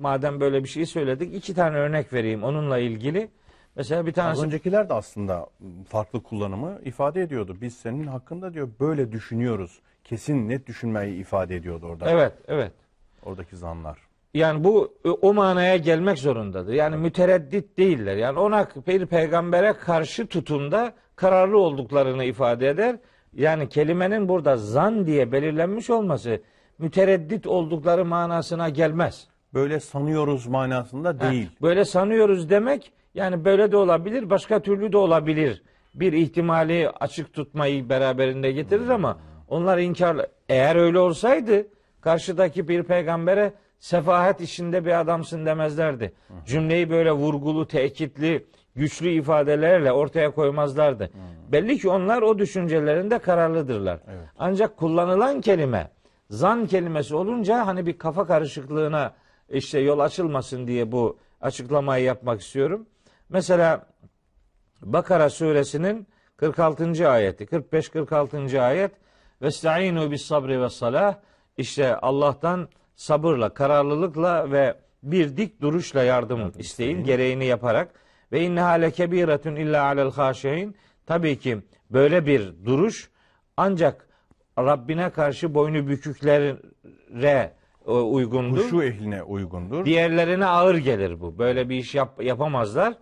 madem 0.00 0.40
böyle 0.40 0.64
bir 0.64 0.68
şey 0.68 0.86
söyledik 0.86 1.34
iki 1.34 1.54
tane 1.54 1.76
örnek 1.76 2.12
vereyim 2.12 2.44
onunla 2.44 2.78
ilgili. 2.78 3.30
Mesela 3.76 4.06
bir 4.06 4.10
Az 4.10 4.14
tanesi 4.14 4.42
öncekiler 4.42 4.88
de 4.88 4.94
aslında 4.94 5.46
farklı 5.88 6.22
kullanımı 6.22 6.78
ifade 6.84 7.22
ediyordu. 7.22 7.56
Biz 7.60 7.76
senin 7.76 8.06
hakkında 8.06 8.54
diyor 8.54 8.68
böyle 8.80 9.12
düşünüyoruz. 9.12 9.80
Kesin 10.10 10.48
net 10.48 10.66
düşünmeyi 10.66 11.20
ifade 11.20 11.56
ediyordu 11.56 11.86
orada. 11.86 12.10
evet 12.10 12.32
evet. 12.48 12.72
Oradaki 13.22 13.56
zanlar. 13.56 13.98
Yani 14.34 14.64
bu 14.64 14.94
o 15.22 15.34
manaya 15.34 15.76
gelmek 15.76 16.18
zorundadır. 16.18 16.72
Yani 16.72 16.96
mütereddit 16.96 17.78
değiller. 17.78 18.16
Yani 18.16 18.38
ona 18.38 18.68
bir 18.86 19.06
peygambere 19.06 19.72
karşı 19.72 20.26
tutumda 20.26 20.92
kararlı 21.16 21.58
olduklarını 21.58 22.24
ifade 22.24 22.68
eder. 22.68 22.96
Yani 23.34 23.68
kelimenin 23.68 24.28
burada 24.28 24.56
zan 24.56 25.06
diye 25.06 25.32
belirlenmiş 25.32 25.90
olması 25.90 26.40
mütereddit 26.78 27.46
oldukları 27.46 28.04
manasına 28.04 28.68
gelmez. 28.68 29.28
Böyle 29.54 29.80
sanıyoruz 29.80 30.46
manasında 30.46 31.20
değil. 31.20 31.46
Ha, 31.46 31.52
Böyle 31.62 31.84
sanıyoruz 31.84 32.50
demek 32.50 32.92
yani 33.14 33.44
böyle 33.44 33.72
de 33.72 33.76
olabilir, 33.76 34.30
başka 34.30 34.60
türlü 34.62 34.92
de 34.92 34.96
olabilir. 34.96 35.62
Bir 35.94 36.12
ihtimali 36.12 36.90
açık 36.90 37.32
tutmayı 37.34 37.88
beraberinde 37.88 38.52
getirir 38.52 38.88
ama 38.88 39.18
onlar 39.50 39.78
inkar 39.78 40.26
eğer 40.48 40.76
öyle 40.76 40.98
olsaydı 40.98 41.66
karşıdaki 42.00 42.68
bir 42.68 42.82
peygambere 42.82 43.52
sefahet 43.78 44.40
içinde 44.40 44.84
bir 44.84 45.00
adamsın 45.00 45.46
demezlerdi. 45.46 46.12
Cümleyi 46.46 46.90
böyle 46.90 47.12
vurgulu, 47.12 47.66
tekitli, 47.66 48.46
güçlü 48.76 49.10
ifadelerle 49.10 49.92
ortaya 49.92 50.30
koymazlardı. 50.30 51.10
Belli 51.52 51.78
ki 51.78 51.88
onlar 51.88 52.22
o 52.22 52.38
düşüncelerinde 52.38 53.18
kararlıdırlar. 53.18 54.00
Evet. 54.08 54.28
Ancak 54.38 54.76
kullanılan 54.76 55.40
kelime 55.40 55.90
zan 56.30 56.66
kelimesi 56.66 57.14
olunca 57.16 57.66
hani 57.66 57.86
bir 57.86 57.98
kafa 57.98 58.26
karışıklığına 58.26 59.14
işte 59.48 59.78
yol 59.78 59.98
açılmasın 59.98 60.66
diye 60.66 60.92
bu 60.92 61.18
açıklamayı 61.40 62.04
yapmak 62.04 62.40
istiyorum. 62.40 62.86
Mesela 63.28 63.86
Bakara 64.82 65.30
suresinin 65.30 66.06
46. 66.36 67.10
ayeti 67.10 67.44
45-46. 67.44 68.60
ayet 68.60 68.92
Vestainu 69.42 70.10
bis 70.10 70.22
sabri 70.22 70.60
ve 70.62 70.68
salah 70.68 71.14
işte 71.56 71.96
Allah'tan 71.96 72.68
sabırla, 72.94 73.54
kararlılıkla 73.54 74.52
ve 74.52 74.74
bir 75.02 75.36
dik 75.36 75.60
duruşla 75.60 76.02
yardım 76.02 76.52
isteyin, 76.58 77.04
gereğini 77.04 77.44
yaparak 77.44 77.94
ve 78.32 78.40
inne 78.40 78.60
hale 78.60 78.90
kebiretun 78.90 79.56
illa 79.56 79.84
alel 79.84 80.10
haşein 80.10 80.76
tabii 81.06 81.38
ki 81.38 81.58
böyle 81.90 82.26
bir 82.26 82.64
duruş 82.64 83.10
ancak 83.56 84.08
Rabbine 84.58 85.10
karşı 85.10 85.54
boynu 85.54 85.88
büküklere 85.88 86.56
e, 87.86 87.90
uygundur. 87.90 88.64
Huşu 88.64 88.82
ehline 88.82 89.22
uygundur. 89.22 89.84
Diğerlerine 89.84 90.46
ağır 90.46 90.74
gelir 90.74 91.20
bu. 91.20 91.38
Böyle 91.38 91.68
bir 91.68 91.76
iş 91.76 91.94
yap, 91.94 92.22
yapamazlar. 92.22 92.94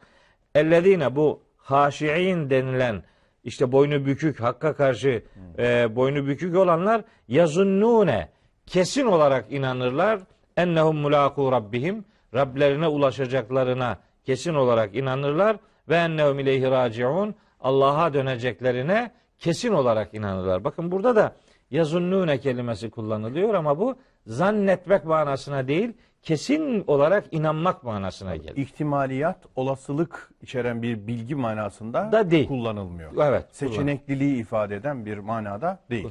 Ellezine 0.55 1.17
bu 1.17 1.43
haşiin 1.57 2.51
denilen 2.51 3.03
işte 3.49 3.73
boynu 3.73 4.07
bükük, 4.07 4.41
hakka 4.41 4.77
karşı 4.77 5.23
e, 5.59 5.97
boynu 5.97 6.27
bükük 6.27 6.57
olanlar 6.57 7.03
yazunnune 7.29 8.29
kesin 8.67 9.07
olarak 9.07 9.53
inanırlar. 9.53 10.21
Ennehum 10.57 10.97
mulaku 10.97 11.53
rabbihim 11.53 12.05
Rablerine 12.35 12.89
ulaşacaklarına 12.89 13.99
kesin 14.25 14.55
olarak 14.55 14.97
inanırlar 14.97 15.57
ve 15.89 15.97
ennehum 15.97 16.39
ileyhi 16.39 16.71
raciun 16.71 17.35
Allah'a 17.61 18.15
döneceklerine 18.15 19.13
kesin 19.39 19.73
olarak 19.73 20.15
inanırlar. 20.15 20.65
Bakın 20.65 20.91
burada 20.91 21.17
da 21.17 21.37
yazunnune 21.71 22.39
kelimesi 22.39 22.91
kullanılıyor 22.91 23.55
ama 23.55 23.79
bu 23.79 23.97
zannetmek 24.27 25.05
manasına 25.05 25.69
değil, 25.69 25.93
kesin 26.23 26.85
olarak 26.87 27.25
inanmak 27.31 27.83
manasına 27.85 28.37
gelir. 28.37 28.57
İhtimaliyat, 28.57 29.39
olasılık 29.57 30.31
içeren 30.43 30.83
bir 30.83 31.07
bilgi 31.07 31.35
manasında 31.35 32.13
Da 32.13 32.31
değil. 32.31 32.49
kullanılmıyor. 32.49 33.13
Evet. 33.31 33.45
Seçenekliliği 33.53 34.37
ifade 34.37 34.77
eden 34.77 35.07
bir 35.07 35.19
manada 35.19 35.79
değil. 35.91 36.09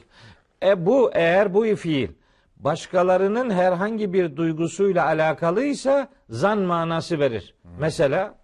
E 0.63 0.85
bu 0.85 1.11
eğer 1.13 1.53
bu 1.53 1.75
fiil 1.75 2.09
başkalarının 2.57 3.49
herhangi 3.49 4.13
bir 4.13 4.35
duygusuyla 4.35 5.05
alakalıysa 5.05 6.09
zan 6.29 6.59
manası 6.59 7.19
verir. 7.19 7.55
Mesela 7.79 8.35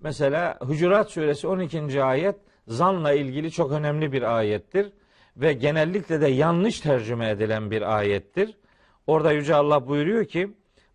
mesela 0.00 0.58
Hucurat 0.60 1.10
suresi 1.10 1.48
12. 1.48 2.02
ayet 2.02 2.36
zanla 2.68 3.12
ilgili 3.12 3.50
çok 3.50 3.72
önemli 3.72 4.12
bir 4.12 4.36
ayettir 4.36 4.92
ve 5.36 5.52
genellikle 5.52 6.20
de 6.20 6.28
yanlış 6.28 6.80
tercüme 6.80 7.30
edilen 7.30 7.70
bir 7.70 7.96
ayettir. 7.96 8.56
Orada 9.06 9.32
Yüce 9.32 9.54
Allah 9.54 9.88
buyuruyor 9.88 10.24
ki 10.24 10.50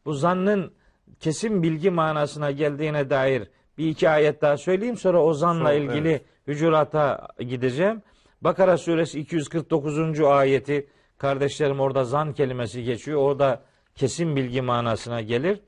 bu 0.06 0.14
zannın 0.14 0.74
kesin 1.20 1.64
bilgi 1.64 1.90
manasına 1.90 2.52
geldiğine 2.52 3.10
dair 3.10 3.48
bir 3.78 3.88
iki 3.88 4.10
ayet 4.10 4.42
daha 4.42 4.58
söyleyeyim 4.58 4.98
sonra 4.98 5.24
o 5.24 5.34
zanla 5.34 5.60
Sonra, 5.60 5.74
ilgili 5.74 6.10
evet. 6.10 6.26
Hücurat'a 6.48 7.28
gideceğim. 7.40 8.02
Bakara 8.42 8.78
suresi 8.78 9.20
249. 9.20 10.20
ayeti 10.22 10.88
kardeşlerim 11.18 11.80
orada 11.80 12.04
zan 12.04 12.34
kelimesi 12.34 12.84
geçiyor. 12.84 13.20
Orada 13.22 13.62
kesin 13.96 14.36
bilgi 14.36 14.62
manasına 14.62 15.22
gelir. 15.22 15.60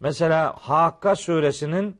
Mesela 0.00 0.54
Hakka 0.58 1.16
suresinin 1.16 1.96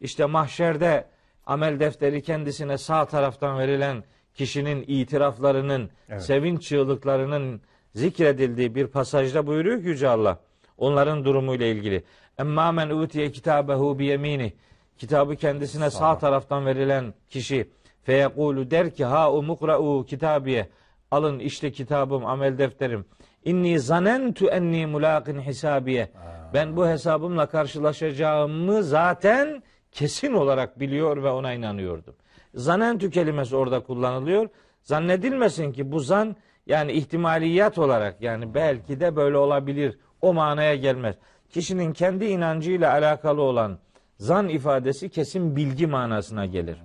işte 0.00 0.24
mahşerde 0.24 1.08
amel 1.46 1.80
defteri 1.80 2.22
kendisine 2.22 2.78
sağ 2.78 3.04
taraftan 3.04 3.58
verilen 3.58 4.04
kişinin 4.34 4.84
itiraflarının, 4.86 5.90
Evet. 6.08 6.22
sevinç 6.22 6.62
çığlıklarının 6.62 7.60
zikredildiği 7.94 8.74
bir 8.74 8.86
pasajda 8.86 9.46
buyuruyor 9.46 9.78
Yüce 9.78 10.08
Allah. 10.08 10.38
Onların 10.78 11.24
durumuyla 11.24 11.66
ilgili. 11.66 12.04
Emma 12.38 12.72
men 12.72 12.90
utiye 12.90 13.30
kitabehu 13.30 13.98
bi 13.98 14.04
yemini. 14.04 14.52
Kitabı 14.98 15.36
kendisine 15.36 15.90
sağ, 15.90 16.18
taraftan 16.18 16.66
verilen 16.66 17.14
kişi 17.30 17.70
feyekulu 18.02 18.70
der 18.70 18.90
ki 18.90 19.04
ha 19.04 19.32
umukra'u 19.32 20.04
kitabiye. 20.06 20.68
Alın 21.10 21.38
işte 21.38 21.72
kitabım, 21.72 22.26
amel 22.26 22.58
defterim. 22.58 23.04
İnni 23.44 23.80
zanentu 23.80 24.46
enni 24.48 24.86
mulaqin 24.86 25.40
hisabiye. 25.40 26.10
Ben 26.54 26.76
bu 26.76 26.88
hesabımla 26.88 27.46
karşılaşacağımı 27.46 28.82
zaten 28.82 29.62
kesin 29.92 30.32
olarak 30.32 30.80
biliyor 30.80 31.22
ve 31.22 31.30
ona 31.30 31.52
inanıyordum. 31.52 32.14
Zanentü 32.54 33.10
kelimesi 33.10 33.56
orada 33.56 33.80
kullanılıyor. 33.80 34.48
Zannedilmesin 34.82 35.72
ki 35.72 35.92
bu 35.92 36.00
zan 36.00 36.36
yani 36.66 36.92
ihtimaliyat 36.92 37.78
olarak 37.78 38.22
yani 38.22 38.54
belki 38.54 39.00
de 39.00 39.16
böyle 39.16 39.36
olabilir 39.36 39.98
o 40.22 40.34
manaya 40.34 40.76
gelmez. 40.76 41.16
Kişinin 41.50 41.92
kendi 41.92 42.24
inancıyla 42.24 42.92
alakalı 42.92 43.42
olan 43.42 43.78
zan 44.18 44.48
ifadesi 44.48 45.08
kesin 45.08 45.56
bilgi 45.56 45.86
manasına 45.86 46.46
gelir. 46.46 46.76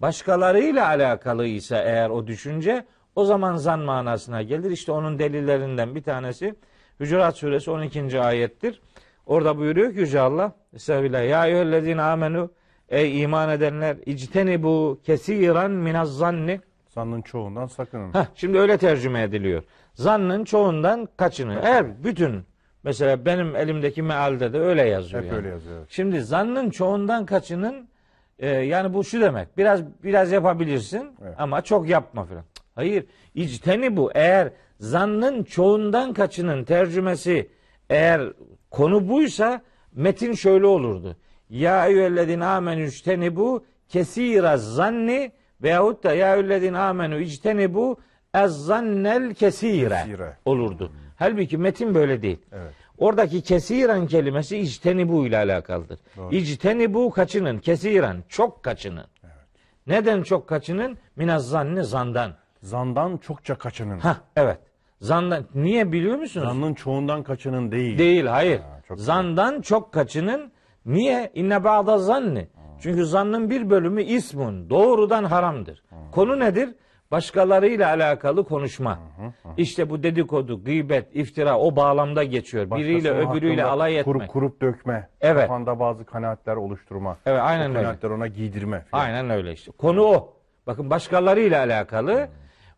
Başkalarıyla 0.00 0.86
alakalı 0.86 1.46
ise 1.46 1.82
eğer 1.86 2.10
o 2.10 2.26
düşünce 2.26 2.84
o 3.16 3.24
zaman 3.24 3.56
zan 3.56 3.78
manasına 3.78 4.42
gelir. 4.42 4.70
İşte 4.70 4.92
onun 4.92 5.18
delillerinden 5.18 5.94
bir 5.94 6.02
tanesi 6.02 6.54
Hucurat 6.98 7.36
suresi 7.36 7.70
12. 7.70 8.20
ayettir. 8.20 8.80
Orada 9.26 9.58
buyuruyor 9.58 9.92
ki 9.92 9.98
Yüce 9.98 10.20
Allah 10.20 10.52
Estağfirullah. 10.74 11.28
Ya 11.28 11.46
eyyühellezine 11.46 12.02
amenu 12.02 12.50
Ey 12.88 13.22
iman 13.22 13.50
edenler 13.50 13.96
içteni 14.06 14.62
bu 14.62 15.00
kesiran 15.04 15.70
minaz 15.70 16.16
zanni. 16.16 16.60
Zannın 16.88 17.22
çoğundan 17.22 17.66
sakının. 17.66 18.14
Heh, 18.14 18.24
şimdi 18.34 18.58
öyle 18.58 18.78
tercüme 18.78 19.22
ediliyor. 19.22 19.62
Zannın 19.94 20.44
çoğundan 20.44 21.08
kaçının. 21.16 21.56
Eğer 21.62 22.04
bütün 22.04 22.44
mesela 22.84 23.24
benim 23.24 23.56
elimdeki 23.56 24.02
mealde 24.02 24.52
de 24.52 24.58
öyle 24.58 24.88
yazıyor. 24.88 25.22
Hep 25.22 25.28
yani. 25.28 25.36
öyle 25.36 25.48
yazıyor. 25.48 25.78
evet. 25.78 25.86
Şimdi 25.90 26.20
zannın 26.20 26.70
çoğundan 26.70 27.26
kaçının 27.26 27.88
e, 28.38 28.48
yani 28.48 28.94
bu 28.94 29.04
şu 29.04 29.20
demek. 29.20 29.58
Biraz 29.58 29.80
biraz 30.04 30.32
yapabilirsin 30.32 31.10
Evet. 31.22 31.34
ama 31.38 31.62
çok 31.62 31.88
yapma 31.88 32.24
falan. 32.24 32.44
Hayır. 32.74 33.06
İcteni 33.34 33.96
bu. 33.96 34.10
Eğer 34.14 34.50
zannın 34.80 35.44
çoğundan 35.44 36.12
kaçının 36.12 36.64
tercümesi 36.64 37.50
eğer 37.90 38.22
konu 38.70 39.08
buysa 39.08 39.62
metin 39.92 40.32
şöyle 40.32 40.66
olurdu. 40.66 41.16
Ya 41.50 41.86
eyyühellezine 41.86 42.44
amenü 42.44 43.36
bu 43.36 43.64
kesira 43.88 44.56
zanni 44.56 45.32
veyahut 45.62 46.04
da 46.04 46.14
ya 46.14 46.34
eyyühellezine 46.34 46.78
amenü 46.78 47.74
bu 47.74 47.98
ez 48.34 48.52
zannel 48.52 49.34
kesire 49.34 50.36
olurdu. 50.44 50.92
Halbuki 51.16 51.58
metin 51.58 51.94
böyle 51.94 52.22
değil. 52.22 52.38
Evet. 52.52 52.72
Oradaki 52.98 53.42
kesiren 53.42 54.06
kelimesi 54.06 54.58
içtenibu 54.58 55.26
ile 55.26 55.36
alakalıdır. 55.36 55.98
Doğru. 56.16 56.34
İctenibu 56.34 57.10
kaçının, 57.10 57.58
kesiren 57.58 58.24
çok 58.28 58.62
kaçının. 58.62 59.04
Neden 59.86 60.22
çok 60.22 60.48
kaçının? 60.48 60.98
Minaz 61.16 61.48
zanni 61.48 61.84
zandan. 61.84 62.32
Zandan 62.62 63.16
çokça 63.16 63.54
kaçının. 63.54 63.98
Ha 63.98 64.16
evet. 64.36 64.58
Zandan 65.00 65.44
niye 65.54 65.92
biliyor 65.92 66.16
musunuz? 66.18 66.46
Zannın 66.46 66.74
çoğundan 66.74 67.22
kaçının 67.22 67.72
değil. 67.72 67.98
Değil, 67.98 68.26
hayır. 68.26 68.58
Ha, 68.58 68.80
çok 68.88 69.00
Zandan 69.00 69.60
çok 69.60 69.92
kaçının. 69.92 70.52
Niye? 70.86 71.30
İnne 71.34 71.64
ba'da 71.64 71.98
zanni. 71.98 72.48
Çünkü 72.80 73.06
zannın 73.06 73.50
bir 73.50 73.70
bölümü 73.70 74.02
ismun, 74.02 74.70
doğrudan 74.70 75.24
haramdır. 75.24 75.82
Konu 76.12 76.40
nedir? 76.40 76.74
Başkalarıyla 77.14 77.88
alakalı 77.88 78.44
konuşma. 78.44 78.98
İşte 79.56 79.90
bu 79.90 80.02
dedikodu, 80.02 80.64
gıybet, 80.64 81.16
iftira 81.16 81.58
o 81.58 81.76
bağlamda 81.76 82.24
geçiyor. 82.24 82.70
Biriyle 82.70 83.10
Başkasının 83.10 83.30
öbürüyle 83.32 83.62
hakkında 83.62 83.74
alay 83.74 83.98
etmek. 83.98 84.04
Kurup 84.16 84.28
kurup 84.28 84.60
dökme. 84.62 85.08
Evet. 85.20 85.40
Kafanda 85.42 85.80
bazı 85.80 86.04
kanaatler 86.04 86.56
oluşturma. 86.56 87.16
Evet, 87.26 87.40
O 87.40 87.42
aynen 87.42 87.70
öyle. 87.70 87.82
kanaatler 87.82 88.10
ona 88.10 88.26
giydirme. 88.26 88.80
filan. 88.80 89.02
Aynen 89.04 89.30
öyle 89.30 89.52
işte. 89.52 89.72
Konu 89.72 90.02
o. 90.02 90.32
Bakın 90.66 90.90
başkalarıyla 90.90 91.58
alakalı. 91.64 92.28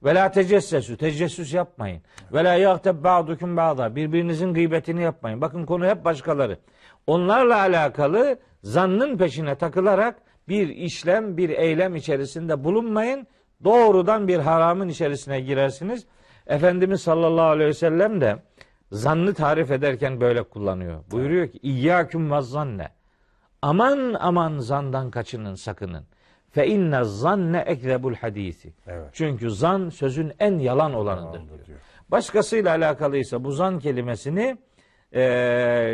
Ve 0.04 0.14
la 0.14 0.30
tecessesu. 0.30 0.96
Tecessüs 0.96 1.54
yapmayın. 1.54 2.02
Ve 2.32 2.44
la 2.44 2.54
yagteb 2.54 3.04
ba'dukum 3.04 3.56
ba'da. 3.56 3.96
Birbirinizin 3.96 4.54
gıybetini 4.54 5.02
yapmayın. 5.02 5.40
Bakın 5.40 5.66
konu 5.66 5.86
hep 5.86 6.04
başkaları. 6.04 6.58
Onlarla 7.06 7.58
alakalı 7.58 8.38
zannın 8.62 9.18
peşine 9.18 9.54
takılarak 9.54 10.16
bir 10.48 10.68
işlem, 10.68 11.36
bir 11.36 11.50
eylem 11.50 11.96
içerisinde 11.96 12.64
bulunmayın. 12.64 13.26
Doğrudan 13.64 14.28
bir 14.28 14.38
haramın 14.38 14.88
içerisine 14.88 15.40
girersiniz. 15.40 16.06
Efendimiz 16.46 17.00
sallallahu 17.00 17.46
aleyhi 17.46 17.68
ve 17.68 17.74
sellem 17.74 18.20
de 18.20 18.36
zannı 18.92 19.34
tarif 19.34 19.70
ederken 19.70 20.20
böyle 20.20 20.42
kullanıyor. 20.42 21.04
Buyuruyor 21.10 21.48
ki 21.48 21.58
İyyâküm 21.62 22.30
ve 22.30 22.40
zanne. 22.40 22.88
Aman 23.62 24.16
aman 24.20 24.58
zandan 24.58 25.10
kaçının 25.10 25.54
sakının. 25.54 26.04
Fe 26.50 26.66
inne 26.66 27.04
zanne 27.04 27.58
ekzebul 27.58 28.14
hadisi. 28.14 28.72
Evet. 28.86 29.08
Çünkü 29.12 29.50
zan 29.50 29.88
sözün 29.88 30.32
en 30.38 30.58
yalan 30.58 30.94
olanıdır 30.94 31.38
Yalandır 31.38 31.48
diyor. 31.56 31.66
diyor. 31.66 31.78
Başkasıyla 32.10 32.70
alakalıysa 32.70 33.44
bu 33.44 33.52
zan 33.52 33.78
kelimesini 33.78 34.58
e, 35.12 35.22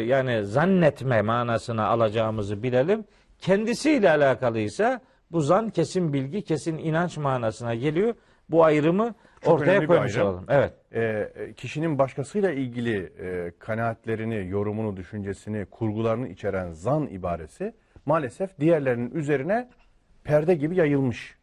yani 0.06 0.44
zannetme 0.44 1.22
manasına 1.22 1.86
alacağımızı 1.86 2.62
bilelim. 2.62 3.04
Kendisiyle 3.38 4.10
alakalıysa 4.10 5.00
bu 5.32 5.40
zan 5.40 5.70
kesin 5.70 6.12
bilgi, 6.12 6.42
kesin 6.42 6.78
inanç 6.78 7.16
manasına 7.16 7.74
geliyor. 7.74 8.14
Bu 8.50 8.64
ayrımı 8.64 9.14
Çok 9.40 9.54
ortaya 9.54 9.86
koymuş 9.86 10.16
ayrım. 10.16 10.28
olalım. 10.28 10.44
Evet. 10.48 10.72
Ee, 10.94 11.52
kişinin 11.56 11.98
başkasıyla 11.98 12.50
ilgili 12.52 12.96
e, 13.20 13.52
kanaatlerini, 13.58 14.48
yorumunu, 14.48 14.96
düşüncesini, 14.96 15.66
kurgularını 15.66 16.28
içeren 16.28 16.70
zan 16.70 17.06
ibaresi 17.06 17.74
maalesef 18.06 18.58
diğerlerinin 18.60 19.10
üzerine 19.10 19.68
perde 20.24 20.54
gibi 20.54 20.76
yayılmış. 20.76 21.36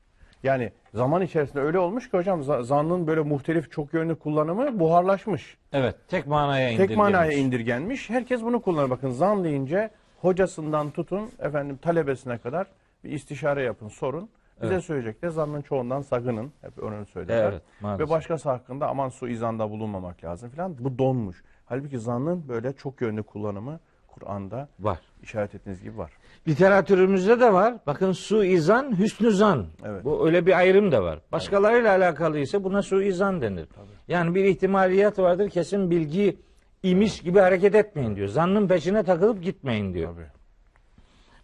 Yani 0.44 0.72
zaman 0.94 1.22
içerisinde 1.22 1.62
öyle 1.62 1.80
olmuş 1.80 2.12
ki 2.12 2.18
hocam 2.18 2.42
za- 2.42 2.64
zannın 2.64 3.08
böyle 3.08 3.22
muhtelif 3.22 3.72
çok 3.72 3.94
yönlü 3.94 4.16
kullanımı 4.16 4.80
buharlaşmış. 4.80 5.58
Evet. 5.74 5.96
Tek 6.08 6.28
manaya 6.28 6.70
indirgenmiş. 6.70 6.88
Tek 6.88 6.98
manaya 6.98 7.32
indirgenmiş. 7.32 8.10
Herkes 8.10 8.42
bunu 8.44 8.62
kullanır. 8.62 8.90
Bakın 8.90 9.10
zan 9.10 9.44
deyince 9.44 9.90
hocasından 10.22 10.92
tutun 10.92 11.30
efendim 11.40 11.78
talebesine 11.78 12.38
kadar 12.38 12.68
bir 13.04 13.12
istişare 13.12 13.64
yapın, 13.64 13.88
sorun. 13.88 14.30
Bize 14.62 14.82
söyleyecek 14.82 15.22
de 15.22 15.30
zannın 15.30 15.62
çoğundan 15.62 16.02
sakının. 16.02 16.52
Hep 16.62 16.84
onu 16.84 17.06
söylerler. 17.06 17.52
Evet, 17.52 17.62
maalesef. 17.82 18.08
Ve 18.08 18.12
başkası 18.12 18.50
hakkında 18.50 18.88
aman 18.88 19.10
su 19.10 19.28
izanda 19.28 19.70
bulunmamak 19.70 20.24
lazım 20.24 20.50
falan. 20.50 20.76
Bu 20.80 20.98
donmuş. 20.98 21.44
Halbuki 21.66 22.00
zannın 22.00 22.48
böyle 22.50 22.74
çok 22.74 23.02
yönlü 23.02 23.24
kullanımı 23.24 23.80
Kur'an'da 24.08 24.68
Var. 24.80 25.00
işaret 25.24 25.56
ettiğiniz 25.56 25.82
gibi 25.84 25.98
var. 25.98 26.12
Literatürümüzde 26.48 27.40
de 27.40 27.54
var. 27.54 27.74
Bakın 27.88 28.12
suizan, 28.12 29.00
hüsnü 29.00 29.32
zan. 29.32 29.66
Evet. 29.86 30.04
Bu 30.06 30.26
öyle 30.26 30.46
bir 30.46 30.58
ayrım 30.58 30.92
da 30.92 31.04
var. 31.04 31.20
Başkalarıyla 31.32 31.90
alakalı 31.96 32.40
ise 32.40 32.64
buna 32.64 32.82
suizan 32.82 33.42
denir. 33.42 33.68
Yani 34.08 34.36
bir 34.36 34.44
ihtimaliyat 34.44 35.20
vardır. 35.20 35.50
Kesin 35.50 35.92
bilgi 35.92 36.38
imiş 36.84 37.22
gibi 37.22 37.40
hareket 37.40 37.76
etmeyin 37.76 38.16
diyor. 38.16 38.28
Zannın 38.28 38.68
peşine 38.68 39.04
takılıp 39.04 39.44
gitmeyin 39.44 39.94
diyor. 39.94 40.14
Tabii. 40.16 40.28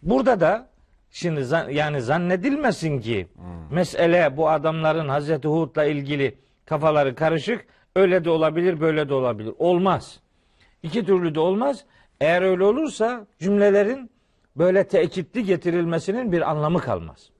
Burada 0.02 0.40
da 0.40 0.68
şimdi 1.10 1.44
zan- 1.44 1.70
yani 1.70 2.00
zannedilmesin 2.00 3.00
ki 3.00 3.28
mesele 3.70 4.36
bu 4.36 4.48
adamların 4.50 5.08
Hazreti 5.08 5.48
Hud'la 5.48 5.84
ilgili 5.84 6.38
kafaları 6.66 7.14
karışık. 7.14 7.66
Öyle 7.96 8.24
de 8.24 8.30
olabilir, 8.30 8.80
böyle 8.80 9.08
de 9.08 9.14
olabilir. 9.14 9.52
Olmaz. 9.58 10.20
İki 10.82 11.04
türlü 11.06 11.34
de 11.34 11.40
olmaz. 11.40 11.84
Eğer 12.20 12.42
öyle 12.42 12.64
olursa 12.64 13.26
cümlelerin 13.38 14.10
böyle 14.56 14.88
tekitli 14.88 15.44
getirilmesinin 15.44 16.32
bir 16.32 16.50
anlamı 16.50 16.80
kalmaz. 16.80 17.30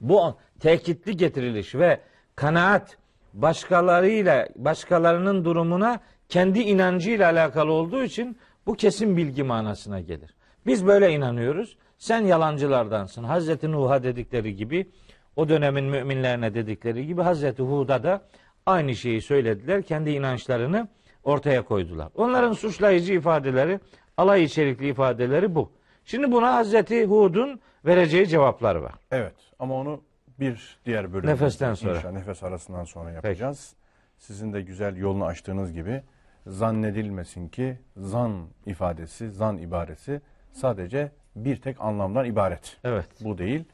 Bu 0.00 0.36
tekitli 0.60 1.16
getiriliş 1.16 1.74
ve 1.74 2.00
kanaat 2.36 2.96
başkalarıyla 3.34 4.48
başkalarının 4.56 5.44
durumuna 5.44 6.00
kendi 6.28 6.58
inancıyla 6.60 7.30
alakalı 7.30 7.72
olduğu 7.72 8.02
için 8.02 8.38
bu 8.66 8.74
kesin 8.74 9.16
bilgi 9.16 9.42
manasına 9.42 10.00
gelir. 10.00 10.34
Biz 10.66 10.86
böyle 10.86 11.10
inanıyoruz. 11.12 11.76
Sen 11.98 12.20
yalancılardansın. 12.20 13.24
Hazreti 13.24 13.72
Nuh'a 13.72 14.02
dedikleri 14.02 14.56
gibi 14.56 14.90
o 15.36 15.48
dönemin 15.48 15.84
müminlerine 15.84 16.54
dedikleri 16.54 17.06
gibi 17.06 17.22
Hazreti 17.22 17.62
Hud'a 17.62 18.02
da 18.02 18.22
aynı 18.66 18.94
şeyi 18.94 19.22
söylediler. 19.22 19.82
Kendi 19.82 20.10
inançlarını 20.10 20.88
ortaya 21.24 21.62
koydular. 21.64 22.08
Onların 22.14 22.52
suçlayıcı 22.52 23.12
ifadeleri, 23.14 23.80
alay 24.16 24.44
içerikli 24.44 24.88
ifadeleri 24.88 25.54
bu. 25.54 25.72
Şimdi 26.04 26.32
buna 26.32 26.54
Hazreti 26.54 27.04
Hud'un 27.06 27.60
vereceği 27.86 28.28
cevaplar 28.28 28.74
var. 28.76 28.94
Evet 29.10 29.34
ama 29.58 29.74
onu 29.74 30.02
bir 30.40 30.78
diğer 30.86 31.12
bölümde 31.12 31.32
Nefesten 31.32 31.74
sonra. 31.74 31.96
inşallah 31.96 32.12
nefes 32.12 32.42
arasından 32.42 32.84
sonra 32.84 33.10
yapacağız. 33.10 33.74
sizin 34.18 34.52
de 34.52 34.60
güzel 34.62 34.96
yolunu 34.96 35.24
açtığınız 35.24 35.72
gibi 35.72 36.02
zannedilmesin 36.46 37.48
ki 37.48 37.78
zan 37.96 38.46
ifadesi, 38.66 39.30
zan 39.30 39.58
ibaresi 39.58 40.20
sadece 40.52 41.10
bir 41.44 41.60
tek 41.60 41.80
anlamdan 41.80 42.24
ibaret. 42.24 42.76
Evet. 42.84 43.08
Bu 43.20 43.38
değil. 43.38 43.64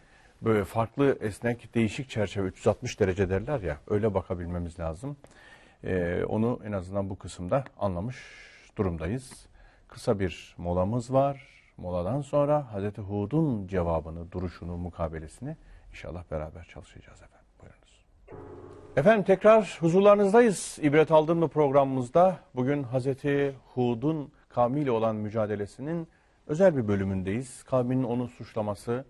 Böyle 0.43 0.65
farklı 0.65 1.19
esnek 1.21 1.75
değişik 1.75 2.11
çerçeve 2.11 2.47
360 2.47 3.01
derece 3.01 3.31
derler 3.31 3.61
ya 3.61 3.77
öyle 3.89 4.15
bakabilmemiz 4.15 4.81
lazım. 4.81 5.17
Ee, 5.85 6.25
onu 6.29 6.61
en 6.65 6.73
azından 6.73 7.11
bu 7.11 7.19
kısımda 7.19 7.65
anlamış 7.79 8.17
durumdayız. 8.77 9.47
Kısa 9.89 10.21
bir 10.21 10.55
molamız 10.59 11.13
var. 11.13 11.55
Moladan 11.77 12.21
sonra 12.21 12.73
Hazreti 12.73 13.01
Hud'un 13.01 13.67
cevabını, 13.67 14.33
duruşunu, 14.33 14.77
mukabelesini 14.77 15.57
inşallah 15.91 16.25
beraber 16.31 16.65
çalışacağız 16.65 17.23
efendim. 17.23 17.47
Buyurunuz. 17.61 18.05
Efendim 18.97 19.25
tekrar 19.25 19.79
huzurlarınızdayız. 19.81 20.79
İbret 20.83 21.11
aldın 21.11 21.39
mı 21.39 21.49
programımızda 21.49 22.39
bugün 22.55 22.83
Hazreti 22.83 23.55
Hud'un 23.75 24.33
kavmiyle 24.49 24.91
olan 24.91 25.17
mücadelesinin 25.17 26.09
özel 26.47 26.77
bir 26.77 26.89
bölümündeyiz. 26.89 27.63
Kavminin 27.63 28.05
onu 28.05 28.29
suçlaması, 28.29 29.05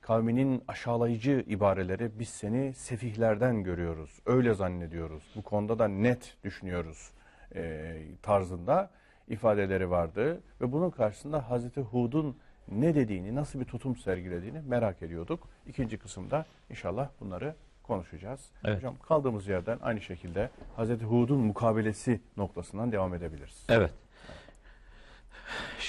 kavminin 0.00 0.62
aşağılayıcı 0.68 1.44
ibareleri 1.46 2.18
biz 2.18 2.28
seni 2.28 2.74
sefihlerden 2.74 3.62
görüyoruz. 3.62 4.18
Öyle 4.26 4.54
zannediyoruz. 4.54 5.32
Bu 5.36 5.42
konuda 5.42 5.78
da 5.78 5.88
net 5.88 6.36
düşünüyoruz 6.44 7.10
e, 7.54 7.94
tarzında 8.22 8.90
ifadeleri 9.28 9.90
vardı. 9.90 10.40
Ve 10.60 10.72
bunun 10.72 10.90
karşısında 10.90 11.50
Hazreti 11.50 11.80
Hud'un 11.80 12.36
ne 12.68 12.94
dediğini, 12.94 13.34
nasıl 13.34 13.60
bir 13.60 13.64
tutum 13.64 13.96
sergilediğini 13.96 14.60
merak 14.60 15.02
ediyorduk. 15.02 15.48
İkinci 15.66 15.98
kısımda 15.98 16.46
inşallah 16.70 17.08
bunları 17.20 17.54
konuşacağız. 17.82 18.40
Evet. 18.64 18.76
Hocam 18.76 18.94
kaldığımız 19.08 19.48
yerden 19.48 19.78
aynı 19.82 20.00
şekilde 20.00 20.50
Hazreti 20.76 21.04
Hud'un 21.04 21.40
mukabelesi 21.40 22.20
noktasından 22.36 22.92
devam 22.92 23.14
edebiliriz. 23.14 23.66
Evet. 23.68 23.92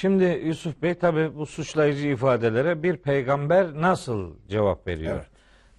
Şimdi 0.01 0.41
Yusuf 0.45 0.81
Bey 0.81 0.93
tabi 0.93 1.35
bu 1.35 1.45
suçlayıcı 1.45 2.07
ifadelere 2.07 2.83
bir 2.83 2.97
peygamber 2.97 3.81
nasıl 3.81 4.33
cevap 4.47 4.88
veriyor? 4.88 5.15
Evet. 5.15 5.27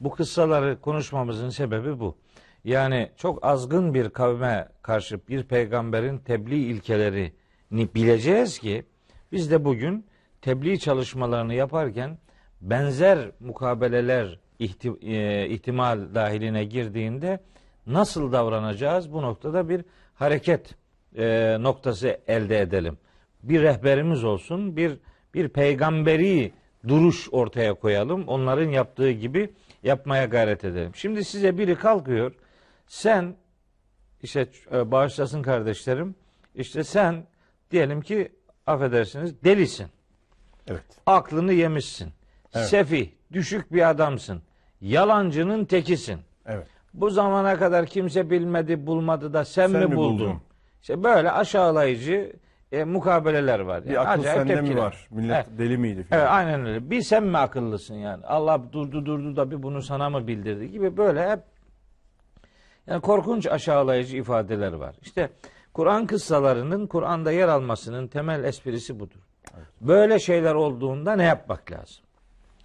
Bu 0.01 0.11
kıssaları 0.11 0.81
konuşmamızın 0.81 1.51
sebebi 1.51 2.01
bu. 2.01 2.17
Yani 2.65 3.11
çok 3.17 3.45
azgın 3.45 3.95
bir 3.95 4.11
kavme 4.11 4.69
karşı 4.83 5.21
bir 5.29 5.43
peygamberin 5.43 6.19
tebliğ 6.19 6.67
ilkelerini 6.67 7.95
bileceğiz 7.95 8.59
ki 8.59 8.85
biz 9.33 9.51
de 9.51 9.65
bugün 9.65 10.07
tebliğ 10.43 10.79
çalışmalarını 10.79 11.55
yaparken 11.55 12.19
benzer 12.61 13.19
mukabeleler 13.41 14.39
e, 14.61 15.47
ihtimal 15.49 16.15
dahiline 16.15 16.65
girdiğinde 16.65 17.41
nasıl 17.87 18.33
davranacağız? 18.33 19.13
Bu 19.13 19.23
noktada 19.23 19.69
bir 19.69 19.85
hareket 20.15 20.75
e, 21.17 21.57
noktası 21.61 22.21
elde 22.27 22.61
edelim. 22.61 22.99
Bir 23.43 23.63
rehberimiz 23.63 24.25
olsun, 24.25 24.77
bir 24.77 24.99
bir 25.35 25.49
peygamberi 25.49 26.53
duruş 26.89 27.29
ortaya 27.33 27.75
koyalım. 27.75 28.29
Onların 28.29 28.69
yaptığı 28.71 29.11
gibi 29.11 29.51
yapmaya 29.83 30.25
gayret 30.25 30.65
edelim. 30.65 30.91
Şimdi 30.95 31.25
size 31.25 31.59
biri 31.59 31.75
kalkıyor. 31.75 32.33
Sen 32.87 33.35
işte 34.23 34.49
e, 34.73 34.91
bağışlasın 34.91 35.43
kardeşlerim. 35.43 36.15
işte 36.55 36.85
sen 36.85 37.25
diyelim 37.71 38.01
ki 38.01 38.33
affedersiniz 38.67 39.45
delisin. 39.45 39.87
Evet. 40.69 40.83
Aklını 41.07 41.53
yemişsin. 41.53 42.09
Evet. 42.55 42.67
Sefih, 42.67 43.09
düşük 43.33 43.73
bir 43.73 43.91
adamsın. 43.91 44.43
Yalancının 44.81 45.65
tekisin. 45.65 46.19
Evet. 46.47 46.67
Bu 46.95 47.11
zamana 47.11 47.59
kadar 47.59 47.87
kimse 47.87 48.31
bilmedi, 48.31 48.87
bulmadı 48.87 49.33
da 49.33 49.45
sen, 49.45 49.67
Sen 49.69 49.81
mi 49.81 49.87
mi 49.87 49.97
buldun? 49.97 50.19
buldun? 50.19 50.41
İşte 50.83 51.03
böyle 51.05 51.31
aşağılayıcı 51.31 52.33
e, 52.73 52.85
mukabeleler 52.85 53.61
var. 53.61 53.85
Bir 53.85 53.91
Yani 53.91 54.09
akıl 54.09 54.21
acayip 54.21 54.39
sende 54.39 54.55
mi 54.55 54.61
tepkiler. 54.61 54.83
var? 54.83 55.09
Millet 55.11 55.47
Evet. 55.49 55.59
deli 55.59 55.79
miydi 55.79 56.03
filan? 56.03 56.21
Evet 56.21 56.31
aynen 56.31 56.67
öyle. 56.67 56.91
Bir 56.91 57.03
sen 57.03 57.25
mi 57.25 57.39
akıllısın 57.39 57.95
yani? 57.95 58.27
Allah 58.27 58.73
durdu 58.73 59.07
durdu 59.07 59.37
da 59.37 59.51
bir 59.51 59.63
bunu 59.63 59.83
sana 59.83 60.11
mı 60.11 60.27
bildirdi 60.27 60.71
gibi 60.71 60.97
böyle 60.97 61.31
hep 61.31 61.41
yani 62.87 63.01
korkunç 63.01 63.47
aşağılayıcı 63.47 64.17
ifadeler 64.17 64.73
var. 64.73 64.95
İşte 65.03 65.31
Kur'an 65.75 66.07
kıssalarının 66.07 66.87
Kur'an'da 66.87 67.33
yer 67.33 67.49
almasının 67.49 68.09
temel 68.09 68.45
esprisi 68.45 69.01
budur. 69.01 69.21
Böyle 69.81 70.19
şeyler 70.19 70.55
olduğunda 70.55 71.17
ne 71.17 71.25
yapmak 71.25 71.73
lazım? 71.73 72.05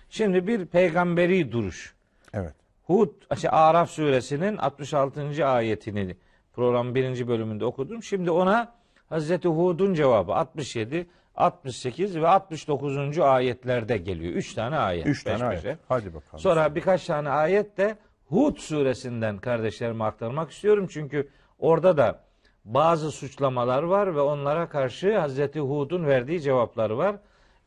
Şimdi 0.10 0.48
bir 0.48 0.66
peygamberi 0.66 1.52
duruş. 1.52 1.96
Evet. 2.34 2.54
Hud, 2.84 3.10
işte 3.36 3.50
Araf 3.50 3.90
suresinin 3.90 4.58
66. 4.58 5.46
ayetini 5.48 6.16
program 6.54 6.96
birinci 6.96 7.28
bölümünde 7.28 7.66
okudum. 7.66 8.04
Şimdi 8.04 8.32
ona 8.32 8.74
Hazreti 9.10 9.48
Hud'un 9.48 9.94
cevabı 9.94 10.34
67, 10.34 11.08
68 11.36 12.16
ve 12.16 12.28
69. 12.28 13.20
ayetlerde 13.20 13.98
geliyor. 13.98 14.34
Üç 14.34 14.54
tane 14.54 14.78
ayet. 14.78 15.08
Üç 15.08 15.24
tane 15.24 15.44
ayet. 15.44 15.78
Hadi 15.88 16.14
bakalım. 16.14 16.40
Sonra 16.40 16.76
birkaç 16.76 17.06
tane 17.06 17.30
ayet 17.30 17.78
de 17.78 17.98
Hud 18.26 18.58
suresinden 18.58 19.38
kardeşlerime 19.38 20.04
aktarmak 20.04 20.52
istiyorum. 20.52 20.88
Çünkü 20.90 21.30
orada 21.60 21.98
da 21.98 22.22
bazı 22.66 23.12
suçlamalar 23.12 23.84
var 23.84 24.16
ve 24.16 24.22
onlara 24.22 24.70
karşı 24.70 25.18
Hazreti 25.18 25.60
Hud'un 25.60 26.06
verdiği 26.06 26.42
cevaplar 26.42 26.90
var. 26.90 27.16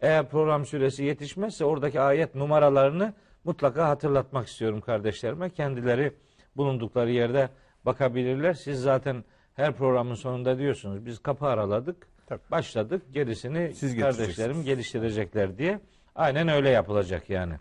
Eğer 0.01 0.29
program 0.29 0.67
süresi 0.67 1.05
yetişmezse 1.05 1.65
oradaki 1.65 2.01
ayet 2.01 2.35
numaralarını 2.35 3.15
mutlaka 3.45 3.89
hatırlatmak 3.89 4.49
istiyorum 4.49 4.81
kardeşlerime. 4.81 5.51
Kendileri 5.51 6.13
bulundukları 6.57 7.11
yerde 7.11 7.49
bakabilirler. 7.85 8.55
Siz 8.55 8.81
zaten 8.81 9.25
her 9.59 9.73
programın 9.73 10.15
sonunda 10.15 10.59
diyorsunuz 10.59 11.07
biz 11.07 11.19
kapı 11.19 11.47
araladık, 11.47 12.07
Tabii. 12.27 12.41
başladık. 12.51 13.03
Gerisini 13.13 13.75
Siz 13.75 13.97
kardeşlerim 14.01 14.65
geliştirecekler 14.65 15.59
diye. 15.59 15.81
Aynen 16.15 16.49
öyle 16.49 16.71
yapılacak 16.71 17.31
yani. 17.31 17.55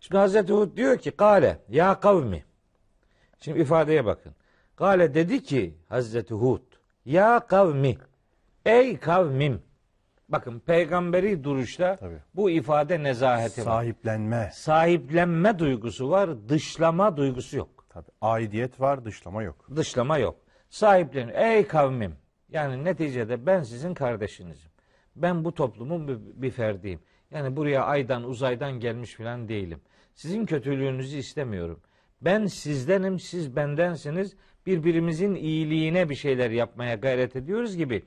Şimdi 0.00 0.18
Hazreti 0.18 0.52
Hud 0.52 0.76
diyor 0.76 0.98
ki 0.98 1.10
Kale 1.10 1.58
ya 1.68 2.00
kavmi. 2.00 2.44
Şimdi 3.40 3.60
ifadeye 3.60 4.04
bakın. 4.04 4.34
Kale 4.76 5.14
dedi 5.14 5.42
ki 5.42 5.74
Hazreti 5.88 6.34
Hud 6.34 6.62
ya 7.04 7.40
kavmi. 7.46 7.98
Ey 8.66 8.96
kavmim. 8.96 9.62
Bakın 10.28 10.58
peygamberi 10.58 11.44
duruşta 11.44 11.96
Tabii. 11.96 12.18
bu 12.34 12.50
ifade 12.50 13.02
nezaheti 13.02 13.60
var. 13.60 13.64
Sahiplenme. 13.64 14.50
Sahiplenme 14.54 15.58
duygusu 15.58 16.10
var, 16.10 16.48
dışlama 16.48 17.16
duygusu 17.16 17.56
yok. 17.56 17.84
Tabii. 17.88 18.10
Aidiyet 18.20 18.80
var, 18.80 19.04
dışlama 19.04 19.42
yok. 19.42 19.66
Dışlama 19.76 20.18
yok. 20.18 20.36
Sahiplen. 20.72 21.28
Ey 21.28 21.66
kavmim. 21.66 22.14
Yani 22.48 22.84
neticede 22.84 23.46
ben 23.46 23.62
sizin 23.62 23.94
kardeşinizim. 23.94 24.70
Ben 25.16 25.44
bu 25.44 25.54
toplumun 25.54 26.08
bir, 26.08 26.42
bir 26.42 26.50
ferdiyim. 26.50 27.00
Yani 27.30 27.56
buraya 27.56 27.84
aydan 27.84 28.24
uzaydan 28.24 28.72
gelmiş 28.72 29.14
falan 29.14 29.48
değilim. 29.48 29.80
Sizin 30.14 30.46
kötülüğünüzü 30.46 31.18
istemiyorum. 31.18 31.80
Ben 32.20 32.46
sizdenim, 32.46 33.18
siz 33.18 33.56
bendensiniz. 33.56 34.36
Birbirimizin 34.66 35.34
iyiliğine 35.34 36.08
bir 36.08 36.14
şeyler 36.14 36.50
yapmaya 36.50 36.94
gayret 36.94 37.36
ediyoruz 37.36 37.76
gibi 37.76 38.04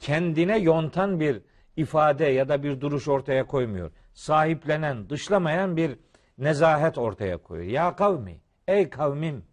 kendine 0.00 0.58
yontan 0.58 1.20
bir 1.20 1.42
ifade 1.76 2.26
ya 2.26 2.48
da 2.48 2.62
bir 2.62 2.80
duruş 2.80 3.08
ortaya 3.08 3.46
koymuyor. 3.46 3.90
Sahiplenen, 4.14 5.10
dışlamayan 5.10 5.76
bir 5.76 5.98
nezahet 6.38 6.98
ortaya 6.98 7.36
koyuyor. 7.36 7.72
Ya 7.72 7.96
kavmi, 7.96 8.40
ey 8.68 8.90
kavmim. 8.90 9.44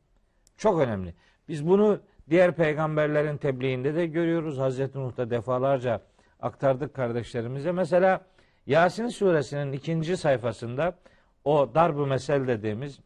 Çok 0.58 0.82
önemli. 0.82 1.13
Biz 1.48 1.67
bunu 1.67 2.00
diğer 2.30 2.56
peygamberlerin 2.56 3.38
tebliğinde 3.38 3.96
de 3.96 4.06
görüyoruz. 4.08 4.58
Hazreti 4.58 5.00
Nuh'ta 5.00 5.30
defalarca 5.30 6.02
aktardık 6.40 6.94
kardeşlerimize. 6.94 7.72
Mesela 7.72 8.22
Yasin 8.66 9.08
suresinin 9.08 9.72
ikinci 9.72 10.18
sayfasında 10.18 10.96
o 11.44 11.76
darb-ı 11.76 12.08
mesel 12.08 12.48
dediğimiz 12.48 13.00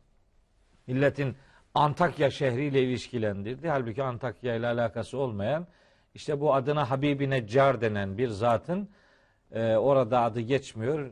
milletin 0.87 1.35
Antakya 1.73 2.29
şehriyle 2.29 2.81
ilişkilendirdi. 2.81 3.69
Halbuki 3.69 4.03
Antakya 4.03 4.55
ile 4.55 4.67
alakası 4.67 5.17
olmayan 5.17 5.67
işte 6.13 6.39
bu 6.39 6.53
adına 6.53 6.89
Habibi 6.89 7.29
Neccar 7.29 7.81
denen 7.81 8.17
bir 8.17 8.27
zatın 8.27 8.89
e, 9.51 9.75
orada 9.75 10.21
adı 10.21 10.39
geçmiyor. 10.39 11.11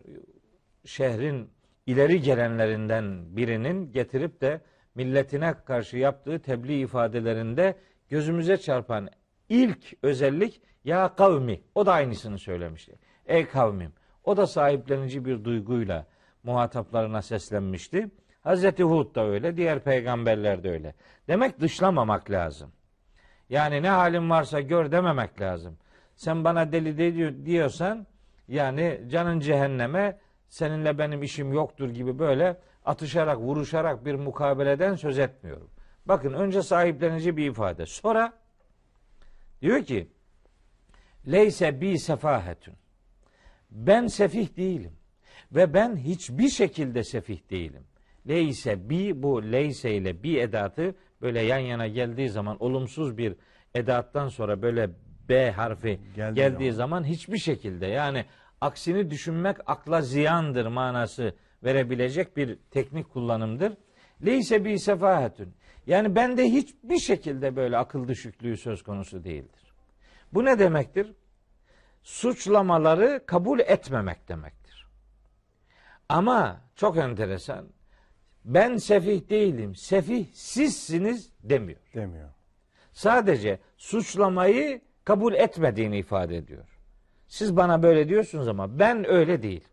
Şehrin 0.86 1.50
ileri 1.86 2.22
gelenlerinden 2.22 3.38
birinin 3.38 3.92
getirip 3.92 4.42
de 4.42 4.62
milletine 4.96 5.54
karşı 5.66 5.98
yaptığı 5.98 6.40
tebliğ 6.40 6.82
ifadelerinde 6.82 7.76
gözümüze 8.10 8.58
çarpan 8.58 9.10
ilk 9.50 9.94
özellik 10.04 10.62
ya 10.84 11.16
kavmi. 11.16 11.62
O 11.76 11.86
da 11.86 11.94
aynısını 11.94 12.40
söylemişti. 12.40 12.96
Ey 13.26 13.48
kavmim. 13.48 13.94
O 14.24 14.38
da 14.38 14.48
sahiplenici 14.48 15.26
bir 15.26 15.44
duyguyla 15.44 16.06
muhataplarına 16.44 17.22
seslenmişti. 17.22 18.10
Hazreti 18.42 18.84
Hud 18.84 19.16
da 19.16 19.26
öyle, 19.28 19.58
diğer 19.58 19.80
peygamberler 19.80 20.64
de 20.64 20.72
öyle. 20.72 20.96
Demek 21.28 21.60
dışlamamak 21.60 22.32
lazım. 22.32 22.72
Yani 23.50 23.84
ne 23.84 23.90
halin 23.90 24.30
varsa 24.30 24.62
gör 24.62 24.92
dememek 24.92 25.42
lazım. 25.42 25.78
Sen 26.16 26.44
bana 26.44 26.72
deli 26.72 26.98
de- 26.98 27.46
diyorsan 27.46 28.08
yani 28.48 29.02
canın 29.08 29.40
cehenneme 29.40 30.20
seninle 30.48 30.98
benim 30.98 31.24
işim 31.24 31.54
yoktur 31.54 31.90
gibi 31.90 32.20
böyle 32.20 32.58
atışarak, 32.86 33.38
vuruşarak 33.38 34.06
bir 34.06 34.16
mukabeleden 34.16 34.96
söz 34.96 35.20
etmiyorum. 35.20 35.70
Bakın 36.10 36.34
önce 36.34 36.62
sahiplenici 36.62 37.38
bir 37.38 37.50
ifade. 37.50 37.86
Sonra 37.86 38.34
diyor 39.62 39.84
ki 39.84 40.08
Leyse 41.32 41.82
bi 41.82 42.00
sefahetün. 42.00 42.74
Ben 43.72 44.08
sefih 44.08 44.58
değilim. 44.58 44.92
Ve 45.52 45.74
ben 45.74 45.96
hiçbir 45.96 46.50
şekilde 46.50 47.04
sefih 47.04 47.50
değilim. 47.50 47.84
Leyse 48.28 48.90
bi 48.90 49.24
bu 49.24 49.52
leyse 49.52 49.96
ile 49.96 50.24
bi 50.24 50.38
edatı 50.38 50.96
böyle 51.22 51.42
yan 51.42 51.58
yana 51.58 51.88
geldiği 51.88 52.30
zaman 52.30 52.64
olumsuz 52.64 53.18
bir 53.18 53.36
edattan 53.76 54.28
sonra 54.28 54.62
böyle 54.62 54.90
B 55.30 55.52
harfi 55.52 56.00
Geldiği 56.16 56.36
geldiği 56.36 56.72
zaman 56.72 57.04
hiçbir 57.04 57.38
şekilde 57.38 57.88
yani 57.88 58.26
aksini 58.62 59.10
düşünmek 59.10 59.58
akla 59.66 60.02
ziyandır 60.02 60.66
manası 60.66 61.36
verebilecek 61.64 62.38
bir 62.38 62.60
teknik 62.72 63.10
kullanımdır. 63.10 63.74
Leyse 64.26 64.66
bi 64.66 64.80
sefahetün. 64.80 65.54
Yani 65.88 66.16
bende 66.16 66.44
hiçbir 66.44 67.00
şekilde 67.00 67.56
böyle 67.56 67.78
akıl 67.78 68.08
düşüklüğü 68.08 68.58
söz 68.58 68.84
konusu 68.84 69.24
değildir. 69.24 69.74
Bu 70.34 70.46
ne 70.46 70.60
demektir? 70.60 71.14
Suçlamaları 72.04 73.24
kabul 73.26 73.60
etmemek 73.60 74.30
demektir. 74.30 74.88
Ama 76.10 76.62
çok 76.76 76.98
enteresan. 76.98 77.70
Ben 78.46 78.78
sefih 78.78 79.30
değilim. 79.30 79.76
Sefih 79.76 80.26
sizsiniz 80.34 81.30
demiyor. 81.44 81.80
Demiyor. 81.94 82.30
Sadece 82.92 83.60
suçlamayı 83.78 84.82
kabul 85.06 85.34
etmediğini 85.34 85.98
ifade 85.98 86.38
ediyor. 86.38 86.80
Siz 87.28 87.58
bana 87.58 87.84
böyle 87.84 88.10
diyorsunuz 88.10 88.48
ama 88.48 88.80
ben 88.80 89.10
öyle 89.10 89.42
değil. 89.42 89.68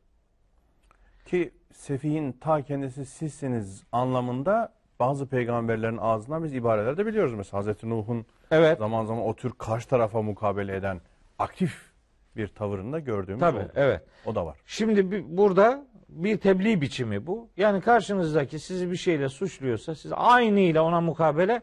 Ki 1.25 1.55
sefihin 1.73 2.33
ta 2.33 2.62
kendisi 2.62 3.07
sizsiniz 3.07 3.85
anlamında 3.92 4.75
bazı 5.00 5.26
peygamberlerin 5.26 5.96
ağzından 5.98 6.44
biz 6.44 6.54
ibareler 6.54 6.96
de 6.96 7.06
biliyoruz. 7.06 7.35
Mesela 7.35 7.59
Hazreti 7.59 7.90
Nuh'un 7.90 8.26
Evet. 8.50 8.78
zaman 8.78 9.04
zaman 9.04 9.22
o 9.24 9.35
tür 9.35 9.52
karşı 9.59 9.88
tarafa 9.88 10.22
mukabele 10.22 10.76
eden 10.76 11.00
aktif 11.38 11.92
bir 12.37 12.48
tavırında 12.48 12.98
gördüğümüz 12.98 13.40
Tabii, 13.40 13.59
oldu. 13.59 13.72
evet. 13.74 14.02
O 14.26 14.35
da 14.35 14.46
var. 14.46 14.56
Şimdi 14.66 15.11
bir- 15.11 15.24
burada 15.37 15.87
bir 16.09 16.38
tebliğ 16.38 16.80
biçimi 16.80 17.26
bu. 17.26 17.48
Yani 17.56 17.80
karşınızdaki 17.80 18.59
sizi 18.59 18.90
bir 18.90 18.96
şeyle 18.96 19.28
suçluyorsa 19.28 19.94
siz 19.94 20.12
aynıyla 20.14 20.82
ona 20.82 21.00
mukabele 21.00 21.61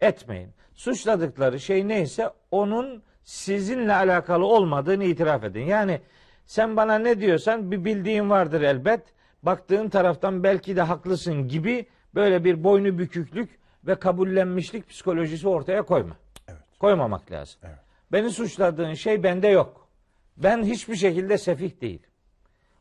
etmeyin. 0.00 0.50
Suçladıkları 0.74 1.60
şey 1.60 1.88
neyse 1.88 2.30
onun 2.50 3.02
sizinle 3.24 3.94
alakalı 3.94 4.46
olmadığını 4.46 5.04
itiraf 5.04 5.44
edin. 5.44 5.64
Yani 5.66 6.00
sen 6.46 6.76
bana 6.76 6.98
ne 6.98 7.20
diyorsan 7.20 7.70
bir 7.70 7.84
bildiğin 7.84 8.30
vardır 8.30 8.62
elbet. 8.62 9.00
Baktığın 9.42 9.88
taraftan 9.88 10.42
belki 10.42 10.76
de 10.76 10.82
haklısın 10.82 11.48
gibi 11.48 11.86
böyle 12.14 12.44
bir 12.44 12.64
boynu 12.64 12.98
büküklük 12.98 13.58
ve 13.86 13.94
kabullenmişlik 13.94 14.88
psikolojisi 14.88 15.48
ortaya 15.48 15.82
koyma. 15.82 16.16
Evet. 16.48 16.60
Koymamak 16.80 17.32
lazım. 17.32 17.60
Evet. 17.64 17.78
Beni 18.12 18.30
suçladığın 18.30 18.94
şey 18.94 19.22
bende 19.22 19.48
yok. 19.48 19.88
Ben 20.36 20.62
hiçbir 20.62 20.96
şekilde 20.96 21.38
sefih 21.38 21.80
değilim. 21.80 22.10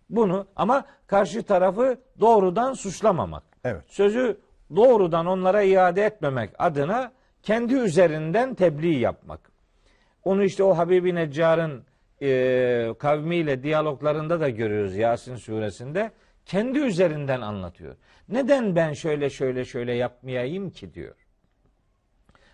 Bunu 0.09 0.47
ama 0.55 0.85
karşı 1.07 1.43
tarafı 1.43 1.97
doğrudan 2.19 2.73
suçlamamak. 2.73 3.43
Evet. 3.63 3.83
Sözü 3.87 4.37
doğrudan 4.75 5.25
onlara 5.25 5.61
iade 5.63 6.03
etmemek 6.03 6.49
adına 6.59 7.11
kendi 7.43 7.73
üzerinden 7.73 8.53
tebliğ 8.53 8.99
yapmak. 8.99 9.51
Onu 10.23 10.43
işte 10.43 10.63
o 10.63 10.77
Habibi 10.77 11.15
Neccar'ın 11.15 11.83
e, 12.21 12.93
kavmiyle 12.99 13.63
diyaloglarında 13.63 14.39
da 14.39 14.49
görüyoruz 14.49 14.95
Yasin 14.95 15.35
suresinde. 15.35 16.11
Kendi 16.51 16.79
üzerinden 16.79 17.41
anlatıyor. 17.41 17.95
Neden 18.29 18.75
ben 18.75 18.93
şöyle 18.93 19.29
şöyle 19.29 19.65
şöyle 19.65 19.93
yapmayayım 19.93 20.69
ki 20.69 20.93
diyor. 20.93 21.15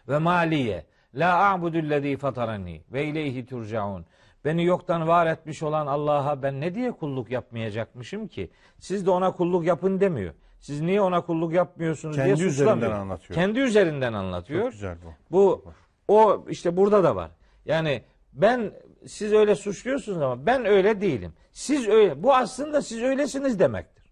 Ve 0.08 0.18
maliye 0.18 0.86
la 1.14 1.52
a'budullezî 1.52 2.18
fatarani 2.18 2.82
ve 2.92 3.06
ileyhi 3.06 3.46
turcaun. 3.46 4.06
Beni 4.46 4.66
yoktan 4.66 5.08
var 5.08 5.28
etmiş 5.28 5.64
olan 5.64 5.88
Allah'a 5.88 6.44
ben 6.44 6.62
ne 6.62 6.76
diye 6.76 6.92
kulluk 6.92 7.32
yapmayacakmışım 7.32 8.28
ki? 8.28 8.52
Siz 8.80 9.06
de 9.06 9.10
ona 9.10 9.32
kulluk 9.32 9.66
yapın 9.66 10.00
demiyor. 10.00 10.34
Siz 10.60 10.82
niye 10.82 11.02
ona 11.02 11.22
kulluk 11.22 11.54
yapmıyorsunuz 11.54 12.16
Kendi 12.16 12.38
diye 12.38 12.48
üzerinden 12.48 12.74
suçlamıyor. 12.74 12.92
anlatıyor. 12.92 13.36
Kendi 13.36 13.60
üzerinden 13.60 14.14
anlatıyor. 14.14 14.64
Çok 14.64 14.72
güzel 14.72 14.98
bu. 15.06 15.14
Bu 15.32 15.66
o 16.08 16.46
işte 16.50 16.78
burada 16.78 17.04
da 17.04 17.16
var. 17.16 17.32
Yani 17.66 18.02
ben 18.34 18.72
siz 19.06 19.34
öyle 19.34 19.56
suçluyorsunuz 19.56 20.22
ama 20.22 20.46
ben 20.46 20.66
öyle 20.66 21.02
değilim. 21.02 21.34
Siz 21.52 21.88
öyle. 21.88 22.24
Bu 22.24 22.36
aslında 22.36 22.82
siz 22.82 23.04
öylesiniz 23.04 23.60
demektir. 23.60 24.04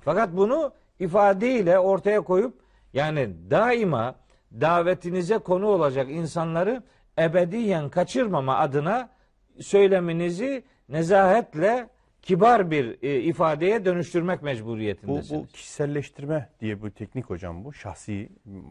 Fakat 0.00 0.36
bunu 0.36 0.72
ifadeyle 1.00 1.78
ortaya 1.78 2.20
koyup 2.20 2.54
yani 2.92 3.30
daima 3.50 4.14
davetinize 4.60 5.38
konu 5.38 5.66
olacak 5.66 6.10
insanları 6.10 6.82
ebediyen 7.18 7.88
kaçırmama 7.88 8.56
adına 8.58 9.08
söyleminizi 9.60 10.64
nezahetle 10.88 11.88
kibar 12.22 12.70
bir 12.70 12.98
e, 13.02 13.20
ifadeye 13.20 13.84
dönüştürmek 13.84 14.40
Bu, 14.40 14.44
mecburiyetindesiniz. 14.44 15.42
bu 15.42 15.46
kişiselleştirme 15.46 16.48
diye 16.60 16.82
bu 16.82 16.90
teknik 16.90 17.30
hocam 17.30 17.64
bu 17.64 17.72
şahsi 17.72 18.28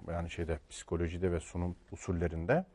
yani 0.10 0.30
şeyde 0.30 0.60
psikolojide 0.70 1.32
ve 1.32 1.40
sunum 1.40 1.76
usullerinde 1.92 2.66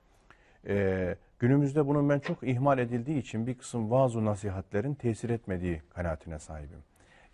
Ee, 0.67 1.17
günümüzde 1.39 1.87
bunun 1.87 2.09
ben 2.09 2.19
çok 2.19 2.43
ihmal 2.43 2.79
edildiği 2.79 3.19
için 3.19 3.47
bir 3.47 3.59
kısım 3.59 3.91
vaaz 3.91 4.17
nasihatlerin 4.17 4.95
tesir 4.95 5.31
etmediği 5.31 5.83
kanaatine 5.95 6.39
sahibim. 6.39 6.83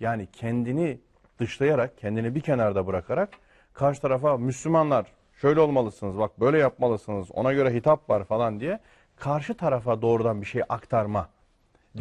Yani 0.00 0.28
kendini 0.32 1.00
dışlayarak, 1.38 1.98
kendini 1.98 2.34
bir 2.34 2.40
kenarda 2.40 2.86
bırakarak 2.86 3.28
karşı 3.72 4.00
tarafa 4.00 4.36
Müslümanlar 4.36 5.06
şöyle 5.40 5.60
olmalısınız, 5.60 6.18
bak 6.18 6.40
böyle 6.40 6.58
yapmalısınız, 6.58 7.30
ona 7.32 7.52
göre 7.52 7.74
hitap 7.74 8.10
var 8.10 8.24
falan 8.24 8.60
diye 8.60 8.78
karşı 9.16 9.54
tarafa 9.54 10.02
doğrudan 10.02 10.40
bir 10.40 10.46
şey 10.46 10.62
aktarma, 10.68 11.28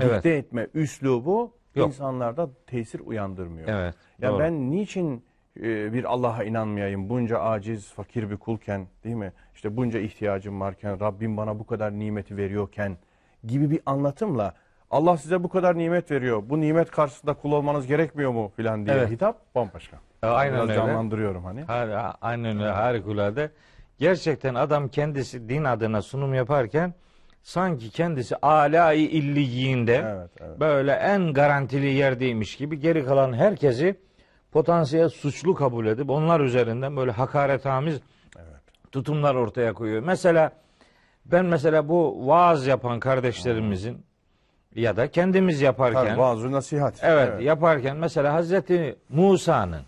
Evet. 0.01 0.15
dikte 0.15 0.29
etme 0.29 0.67
üslubu 0.73 1.51
Yok. 1.75 1.87
insanlarda 1.87 2.49
tesir 2.67 2.99
uyandırmıyor. 2.99 3.67
Evet. 3.67 3.95
Ya 4.19 4.31
doğru. 4.31 4.39
ben 4.39 4.71
niçin 4.71 5.25
bir 5.61 6.03
Allah'a 6.03 6.43
inanmayayım 6.43 7.09
bunca 7.09 7.39
aciz, 7.39 7.91
fakir 7.93 8.29
bir 8.29 8.37
kulken 8.37 8.87
değil 9.03 9.15
mi? 9.15 9.31
İşte 9.55 9.77
bunca 9.77 9.99
ihtiyacım 9.99 10.61
varken, 10.61 10.99
Rabbim 10.99 11.37
bana 11.37 11.59
bu 11.59 11.65
kadar 11.65 11.91
nimeti 11.99 12.37
veriyorken 12.37 12.97
gibi 13.43 13.69
bir 13.71 13.79
anlatımla 13.85 14.53
Allah 14.91 15.17
size 15.17 15.43
bu 15.43 15.49
kadar 15.49 15.77
nimet 15.77 16.11
veriyor. 16.11 16.43
Bu 16.49 16.61
nimet 16.61 16.91
karşısında 16.91 17.33
kul 17.33 17.51
olmanız 17.51 17.87
gerekmiyor 17.87 18.31
mu 18.31 18.51
filan 18.55 18.85
diye 18.85 18.95
Evet. 18.95 19.09
hitap 19.11 19.55
bambaşka. 19.55 19.97
Aynen 20.21 20.53
Biraz 20.53 20.63
öyle. 20.69 20.75
canlandırıyorum 20.75 21.43
hani. 21.43 21.61
Har- 21.61 22.13
Aynen 22.21 22.59
öyle 22.59 22.69
harikulade. 22.71 23.51
Gerçekten 23.99 24.55
adam 24.55 24.87
kendisi 24.87 25.49
din 25.49 25.63
adına 25.63 26.01
sunum 26.01 26.33
yaparken 26.33 26.93
sanki 27.43 27.89
kendisi 27.89 28.35
alâ-i 28.35 28.99
illiyinde 29.01 29.95
Evet, 30.05 30.29
evet. 30.41 30.59
böyle 30.59 30.91
en 30.91 31.33
garantili 31.33 31.87
yerdeymiş 31.93 32.55
gibi 32.57 32.79
geri 32.79 33.05
kalan 33.05 33.33
herkesi 33.33 33.95
potansiyel 34.53 35.09
suçlu 35.09 35.55
kabul 35.55 35.85
edip 35.85 36.09
onlar 36.09 36.39
üzerinden 36.39 36.97
böyle 36.97 37.11
hakaretamiz 37.11 37.99
tutumlar 38.91 39.35
ortaya 39.35 39.73
koyuyor. 39.73 40.03
Mesela 40.03 40.51
ben 41.25 41.45
mesela 41.45 41.87
bu 41.89 42.27
vaaz 42.27 42.67
yapan 42.67 42.99
kardeşlerimizin 42.99 44.05
ya 44.75 44.97
da 44.97 45.11
kendimiz 45.11 45.61
yaparken 45.61 46.05
Tabii, 46.05 46.17
vaaz 46.17 46.43
nasihat. 46.43 47.03
Evet, 47.03 47.41
yaparken 47.41 47.97
mesela 47.97 48.33
Hazreti 48.33 48.95
Musa'nın 49.09 49.81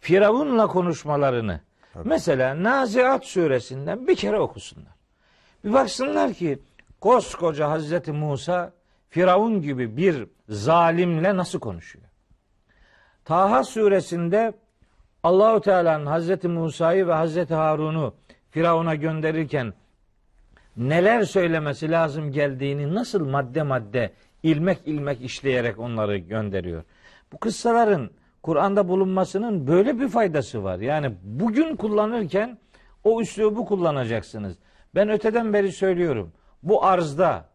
Firavun'la 0.00 0.66
konuşmalarını 0.66 1.60
mesela 2.04 2.62
Naziat 2.62 3.24
suresinden 3.24 4.06
bir 4.06 4.16
kere 4.16 4.38
okusunlar. 4.38 4.92
Bir 5.64 5.72
baksınlar 5.72 6.32
ki 6.32 6.58
koskoca 7.00 7.70
Hazreti 7.70 8.12
Musa 8.12 8.72
Firavun 9.08 9.62
gibi 9.62 9.96
bir 9.96 10.26
zalimle 10.48 11.36
nasıl 11.36 11.60
konuşuyor? 11.60 12.05
Taha 13.26 13.64
suresinde 13.64 14.52
Allahu 15.22 15.60
Teala'nın 15.60 16.06
Hazreti 16.06 16.48
Musa'yı 16.48 17.06
ve 17.06 17.12
Hazreti 17.12 17.54
Harun'u 17.54 18.14
Firavun'a 18.50 18.94
gönderirken 18.94 19.74
neler 20.76 21.22
söylemesi 21.22 21.90
lazım 21.90 22.32
geldiğini 22.32 22.94
nasıl 22.94 23.28
madde 23.28 23.62
madde 23.62 24.12
ilmek 24.42 24.78
ilmek 24.84 25.20
işleyerek 25.20 25.78
onları 25.78 26.18
gönderiyor. 26.18 26.82
Bu 27.32 27.38
kıssaların 27.38 28.10
Kur'an'da 28.42 28.88
bulunmasının 28.88 29.66
böyle 29.66 30.00
bir 30.00 30.08
faydası 30.08 30.64
var. 30.64 30.78
Yani 30.78 31.14
bugün 31.22 31.76
kullanırken 31.76 32.58
o 33.04 33.20
üslubu 33.20 33.64
kullanacaksınız. 33.64 34.58
Ben 34.94 35.10
öteden 35.10 35.52
beri 35.52 35.72
söylüyorum. 35.72 36.32
Bu 36.62 36.84
arzda 36.84 37.48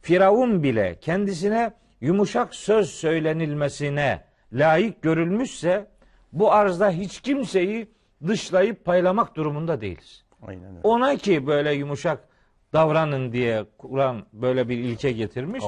Firavun 0.00 0.62
bile 0.62 0.98
kendisine 1.00 1.72
yumuşak 2.00 2.54
söz 2.54 2.90
söylenilmesine 2.90 4.25
layık 4.52 5.02
görülmüşse 5.02 5.86
bu 6.32 6.52
arzda 6.52 6.90
hiç 6.90 7.20
kimseyi 7.20 7.88
dışlayıp 8.26 8.84
paylamak 8.84 9.36
durumunda 9.36 9.80
değiliz. 9.80 10.24
Aynen 10.46 10.68
öyle. 10.70 10.80
Ona 10.82 11.16
ki 11.16 11.46
böyle 11.46 11.72
yumuşak 11.72 12.28
davranın 12.72 13.32
diye 13.32 13.64
Kur'an 13.78 14.26
böyle 14.32 14.68
bir 14.68 14.78
ilke 14.78 15.12
getirmiş. 15.12 15.64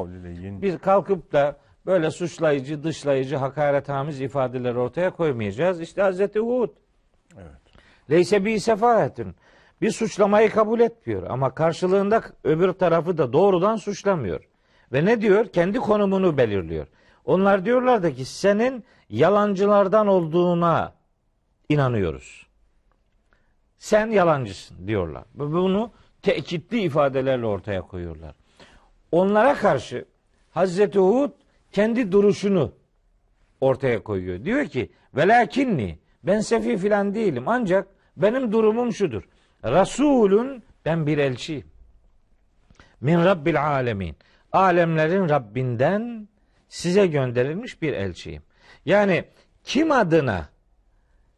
Biz 0.63 0.79
kalkıp 0.79 1.33
da 1.33 1.57
böyle 1.87 2.11
suçlayıcı, 2.11 2.85
dışlayıcı, 2.85 3.37
hakaretamiz 3.37 4.21
ifadeler 4.21 4.75
ortaya 4.75 5.11
koymayacağız. 5.11 5.81
İşte 5.81 6.03
Hazreti 6.03 6.39
Hud. 6.39 6.71
Evet. 7.37 7.47
Leyse 8.11 8.45
bi 8.45 8.61
sefahetün. 8.61 9.35
Bir 9.83 9.91
suçlamayı 9.91 10.51
kabul 10.51 10.81
etmiyor 10.81 11.23
ama 11.31 11.55
karşılığında 11.55 12.23
öbür 12.45 12.73
tarafı 12.73 13.19
da 13.19 13.33
doğrudan 13.33 13.77
suçlamıyor. 13.77 14.49
Ve 14.93 15.05
ne 15.05 15.21
diyor? 15.21 15.47
Kendi 15.47 15.79
konumunu 15.79 16.37
belirliyor. 16.37 16.87
Onlar 17.29 17.65
diyorlar 17.65 18.03
da 18.03 18.15
ki 18.15 18.25
senin 18.25 18.85
yalancılardan 19.09 20.07
olduğuna 20.07 20.95
inanıyoruz. 21.69 22.47
Sen 23.79 24.07
yalancısın 24.07 24.89
diyorlar. 24.89 25.25
Bunu 25.35 25.91
tekitli 26.23 26.81
ifadelerle 26.81 27.47
ortaya 27.47 27.83
koyuyorlar. 27.83 28.35
Onlara 29.13 29.55
karşı 29.55 30.05
Hazreti 30.51 30.99
Hud 30.99 31.31
kendi 31.73 32.13
duruşunu 32.13 32.73
ortaya 33.61 34.03
koyuyor. 34.03 34.45
Diyor 34.45 34.67
ki 34.67 34.93
velakinni 35.15 35.99
ben 36.23 36.41
sefi 36.41 36.77
filan 36.77 37.15
değilim 37.15 37.49
ancak 37.49 37.89
benim 38.17 38.53
durumum 38.53 38.93
şudur. 38.93 39.29
Resulün 39.65 40.63
ben 40.85 41.07
bir 41.07 41.19
elçiyim. 41.19 41.67
Min 43.01 43.25
Rabbil 43.25 43.65
alemin. 43.65 44.17
Alemlerin 44.53 45.29
Rabbinden 45.29 46.29
size 46.69 47.07
gönderilmiş 47.07 47.83
bir 47.83 47.93
elçiyim. 47.93 48.43
Yani 48.85 49.25
kim 49.65 49.93
adına 49.93 50.49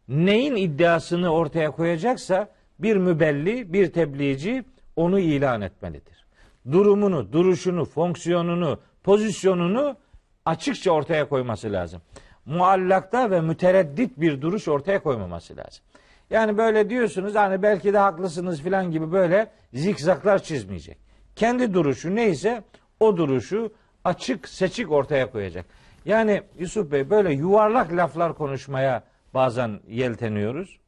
neyin 0.09 0.57
iddiasını 0.57 1.33
ortaya 1.33 1.71
koyacaksa 1.71 2.49
bir 2.79 2.97
mübelli, 2.97 3.73
bir 3.73 3.93
tebliğci 3.93 4.65
onu 4.97 5.19
ilan 5.19 5.61
etmelidir. 5.61 6.27
Durumunu, 6.73 7.33
duruşunu, 7.33 7.85
fonksiyonunu, 7.85 8.81
pozisyonunu 9.03 9.97
açıkça 10.45 10.91
ortaya 10.91 11.29
koyması 11.29 11.73
lazım. 11.73 12.03
Muallakta 12.47 13.31
ve 13.31 13.41
mütereddit 13.41 14.21
bir 14.21 14.43
duruş 14.43 14.69
ortaya 14.69 15.03
koymaması 15.03 15.57
lazım. 15.57 15.85
Yani 16.31 16.59
böyle 16.59 16.91
diyorsunuz 16.91 17.35
hani 17.35 17.63
belki 17.63 17.93
de 17.93 17.99
haklısınız 17.99 18.63
filan 18.63 18.91
gibi 18.91 19.13
böyle 19.13 19.51
zikzaklar 19.75 20.43
çizmeyecek. 20.43 20.99
Kendi 21.37 21.75
duruşu 21.75 22.15
neyse 22.15 22.65
o 23.01 23.17
duruşu 23.17 23.73
açık 24.05 24.49
seçik 24.49 24.93
ortaya 24.93 25.31
koyacak. 25.31 25.67
Yani 26.05 26.43
Yusuf 26.59 26.93
Bey 26.93 27.11
böyle 27.11 27.33
yuvarlak 27.33 27.93
laflar 27.93 28.35
konuşmaya 28.35 29.03
bazen 29.35 29.81
yelteniyoruz. 29.89 30.81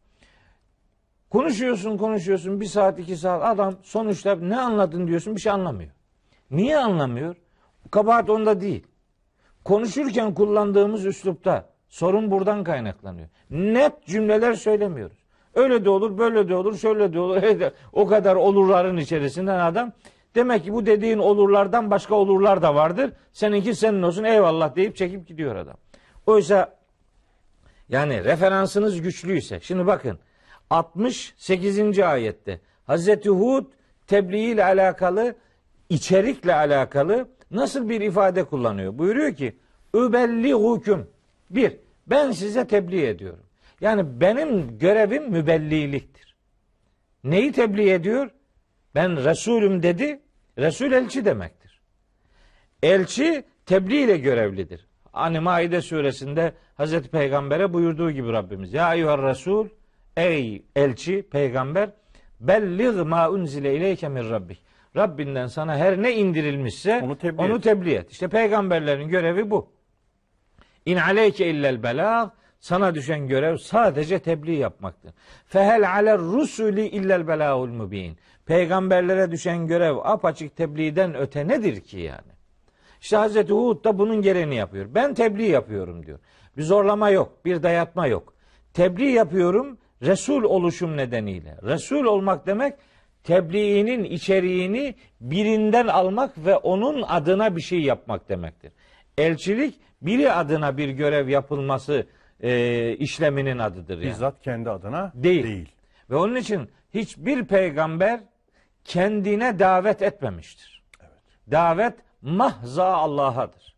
Konuşuyorsun 1.31 1.97
konuşuyorsun 1.97 2.61
bir 2.61 2.67
saat 2.67 2.99
iki 2.99 3.17
saat 3.17 3.45
adam 3.45 3.75
sonuçta 3.83 4.35
ne 4.37 4.61
anladın 4.61 5.07
diyorsun 5.07 5.37
bir 5.37 5.41
şey 5.41 5.53
anlamıyor. 5.53 5.91
Niye 6.51 6.79
anlamıyor? 6.79 7.37
Kabahat 7.91 8.31
onda 8.31 8.61
değil. 8.61 8.87
Konuşurken 9.65 10.35
kullandığımız 10.35 11.07
üslupta 11.07 11.69
sorun 11.89 12.31
buradan 12.31 12.65
kaynaklanıyor. 12.65 13.29
Net 13.51 14.07
cümleler 14.07 14.55
söylemiyoruz. 14.55 15.19
Öyle 15.55 15.85
de 15.85 15.91
olur, 15.91 16.19
böyle 16.19 16.49
de 16.49 16.55
olur, 16.55 16.77
şöyle 16.77 17.13
de 17.13 17.21
olur. 17.21 17.43
O 17.93 18.07
kadar 18.07 18.37
olurların 18.37 18.97
içerisinden 18.97 19.59
adam 19.59 19.93
demek 20.35 20.65
ki 20.65 20.73
bu 20.73 20.87
dediğin 20.87 21.19
olurlardan 21.19 21.91
başka 21.91 22.15
olurlar 22.15 22.63
da 22.63 22.75
vardır. 22.75 23.13
Seninki 23.33 23.75
senin 23.75 24.03
olsun 24.03 24.25
eyvallah 24.25 24.77
deyip 24.77 24.97
çekip 24.97 25.29
gidiyor 25.29 25.57
adam. 25.57 25.77
Oysa 26.27 26.79
yani 27.89 28.25
referansınız 28.25 29.03
güçlüyse. 29.03 29.61
Şimdi 29.61 29.87
bakın 29.87 30.19
68. 30.71 31.99
ayette 31.99 32.61
Hazreti 32.87 33.31
Hud 33.31 33.65
tebliğ 34.07 34.51
ile 34.51 34.65
alakalı 34.65 35.35
içerikle 35.89 36.55
alakalı 36.55 37.29
nasıl 37.51 37.89
bir 37.89 38.01
ifade 38.01 38.45
kullanıyor? 38.45 38.99
Buyuruyor 38.99 39.35
ki 39.35 39.57
übelliğüküm. 39.95 41.07
Bir, 41.51 41.77
ben 42.07 42.31
size 42.31 42.67
tebliğ 42.67 43.07
ediyorum. 43.07 43.45
Yani 43.81 44.21
benim 44.21 44.79
görevim 44.79 45.31
mübelliliktir. 45.31 46.37
Neyi 47.25 47.53
tebliğ 47.53 47.91
ediyor? 47.91 48.31
Ben 48.95 49.25
Resulüm 49.25 49.83
dedi. 49.83 50.21
Resul 50.59 50.93
elçi 50.93 51.25
demektir. 51.25 51.81
Elçi 52.83 53.45
tebliğ 53.67 54.03
ile 54.03 54.19
görevlidir. 54.19 54.87
Hani 55.13 55.41
Maide 55.41 55.81
suresinde 55.83 56.53
Hazreti 56.75 57.09
Peygamber'e 57.09 57.73
buyurduğu 57.73 58.11
gibi 58.11 58.33
Rabbimiz. 58.33 58.73
Ya 58.73 58.95
eyyuhar 58.95 59.23
Resul 59.23 59.69
ey 60.17 60.63
elçi 60.77 61.23
peygamber 61.31 61.91
belliğ 62.41 62.91
ma 63.05 63.31
unzile 63.31 63.77
ileyke 63.77 64.09
min 64.09 64.31
rabbik. 64.31 64.63
Rabbinden 64.97 65.47
sana 65.47 65.77
her 65.77 66.03
ne 66.03 66.15
indirilmişse 66.15 67.01
Onu 67.05 67.19
tebliğ 67.19 67.43
onu 67.43 67.57
et. 67.57 67.63
tebliğ 67.63 67.95
et. 67.95 68.11
İşte 68.13 68.29
peygamberlerin 68.29 69.09
görevi 69.09 69.51
bu. 69.51 69.73
İn 70.87 70.97
aleyke 70.97 71.51
illel 71.51 71.83
belag 71.83 72.31
sana 72.61 72.95
düşen 72.95 73.29
görev 73.29 73.57
sadece 73.57 74.19
tebliğ 74.19 74.57
yapmaktır. 74.57 75.13
Fehel 75.47 75.91
aler 75.93 76.19
rusuli 76.19 76.89
illel 76.89 77.29
belagul 77.29 77.69
mubin. 77.69 78.19
Peygamberlere 78.53 79.31
düşen 79.31 79.67
görev 79.67 79.97
apaçık 80.03 80.57
tebliğden 80.57 81.15
öte 81.15 81.49
nedir 81.49 81.81
ki 81.81 81.99
yani? 81.99 82.33
İşte 83.01 83.17
Hazreti 83.17 83.53
Hud 83.53 83.85
da 83.85 83.99
bunun 83.99 84.23
gereğini 84.23 84.55
yapıyor. 84.55 84.87
Ben 84.95 85.15
tebliğ 85.15 85.49
yapıyorum 85.49 86.07
diyor. 86.07 86.19
Bir 86.57 86.63
zorlama 86.63 87.11
yok, 87.11 87.45
bir 87.45 87.63
dayatma 87.63 88.07
yok. 88.07 88.35
Tebliğ 88.75 89.11
yapıyorum 89.11 89.79
Resul 90.03 90.43
oluşum 90.43 90.97
nedeniyle. 90.97 91.57
Resul 91.63 92.05
olmak 92.05 92.47
demek 92.47 92.75
tebliğinin 93.25 94.05
içeriğini 94.05 94.95
birinden 95.21 95.87
almak 95.87 96.45
ve 96.47 96.57
onun 96.57 97.03
adına 97.03 97.57
bir 97.57 97.63
şey 97.63 97.81
yapmak 97.81 98.29
demektir. 98.29 98.73
Elçilik 99.19 99.81
biri 100.03 100.33
adına 100.33 100.77
bir 100.77 100.89
görev 100.89 101.29
yapılması 101.29 102.07
e, 102.41 102.93
işleminin 102.97 103.59
adıdır 103.59 103.99
yani. 103.99 104.07
Bizzat 104.07 104.43
kendi 104.43 104.71
adına 104.71 105.13
Değil. 105.15 105.45
değil. 105.45 105.73
Ve 106.11 106.17
onun 106.17 106.37
için 106.37 106.69
hiçbir 106.95 107.45
peygamber 107.45 108.21
kendine 108.85 109.59
davet 109.59 110.03
etmemiştir. 110.03 110.83
Davet 111.51 111.95
mahza 112.23 112.87
Allah'adır. 112.87 113.77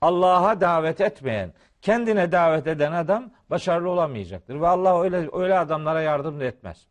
Allah'a 0.00 0.60
davet 0.60 1.00
etmeyen, 1.00 1.52
kendine 1.82 2.32
davet 2.32 2.66
eden 2.66 2.92
adam 2.92 3.30
başarılı 3.50 3.90
olamayacaktır. 3.90 4.60
Ve 4.60 4.68
Allah 4.68 5.02
öyle 5.02 5.28
öyle 5.32 5.58
adamlara 5.58 6.02
yardım 6.02 6.40
da 6.40 6.44
etmez. 6.44 6.86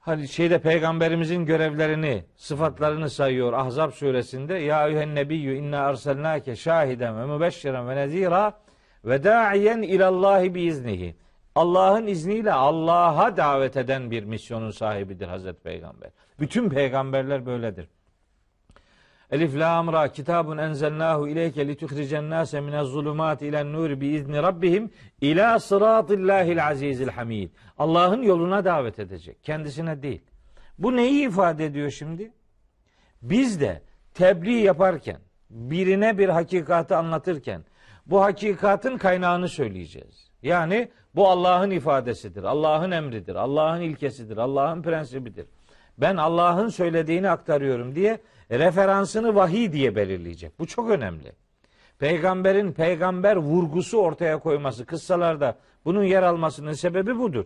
Hani 0.00 0.28
şeyde 0.28 0.58
peygamberimizin 0.58 1.46
görevlerini, 1.46 2.24
sıfatlarını 2.36 3.10
sayıyor 3.10 3.52
Ahzab 3.52 3.90
suresinde. 3.90 4.54
Ya 4.54 4.88
eyyühen 4.88 5.14
nebiyyü 5.14 5.56
inna 5.56 5.80
arselnake 5.80 6.56
şahiden 6.56 7.18
ve 7.20 7.34
mübeşşiren 7.34 7.88
ve 7.88 7.96
nezira 7.96 8.52
ve 9.04 9.24
da'iyen 9.24 9.82
ilallahi 9.82 10.54
biiznihi. 10.54 11.14
Allah'ın 11.54 12.06
izniyle 12.06 12.52
Allah'a 12.52 13.36
davet 13.36 13.76
eden 13.76 14.10
bir 14.10 14.24
misyonun 14.24 14.70
sahibidir 14.70 15.28
Hazreti 15.28 15.62
Peygamber. 15.62 16.10
Bütün 16.40 16.68
peygamberler 16.68 17.46
böyledir. 17.46 17.88
Elif 19.30 19.58
lam 19.58 19.92
ra 19.92 20.12
kitabun 20.12 20.58
enzelnahu 20.58 21.28
ileyke 21.28 21.68
lituhricen 21.68 22.30
nase 22.30 22.60
minez 22.60 22.86
zulumat 22.86 23.42
ilen 23.42 23.72
nur 23.72 24.00
bi 24.00 24.06
izni 24.06 24.42
rabbihim 24.42 24.90
ila 25.20 25.58
sıratillahil 25.58 26.66
azizil 26.66 27.08
hamid. 27.08 27.50
Allah'ın 27.78 28.22
yoluna 28.22 28.64
davet 28.64 28.98
edecek. 28.98 29.44
Kendisine 29.44 30.02
değil. 30.02 30.22
Bu 30.78 30.96
neyi 30.96 31.28
ifade 31.28 31.64
ediyor 31.64 31.90
şimdi? 31.90 32.32
Biz 33.22 33.60
de 33.60 33.82
tebliğ 34.14 34.60
yaparken, 34.60 35.18
birine 35.50 36.18
bir 36.18 36.28
hakikati 36.28 36.94
anlatırken 36.94 37.64
bu 38.06 38.22
hakikatin 38.22 38.98
kaynağını 38.98 39.48
söyleyeceğiz. 39.48 40.30
Yani 40.42 40.88
bu 41.14 41.28
Allah'ın 41.28 41.70
ifadesidir, 41.70 42.44
Allah'ın 42.44 42.90
emridir, 42.90 43.34
Allah'ın 43.34 43.80
ilkesidir, 43.80 44.36
Allah'ın 44.36 44.82
prensibidir. 44.82 45.46
Ben 45.98 46.16
Allah'ın 46.16 46.68
söylediğini 46.68 47.30
aktarıyorum 47.30 47.94
diye 47.94 48.18
referansını 48.50 49.34
vahiy 49.34 49.72
diye 49.72 49.96
belirleyecek. 49.96 50.58
Bu 50.58 50.66
çok 50.66 50.90
önemli. 50.90 51.32
Peygamberin 51.98 52.72
peygamber 52.72 53.36
vurgusu 53.36 53.98
ortaya 53.98 54.38
koyması 54.38 54.86
kıssalarda 54.86 55.58
bunun 55.84 56.04
yer 56.04 56.22
almasının 56.22 56.72
sebebi 56.72 57.18
budur. 57.18 57.44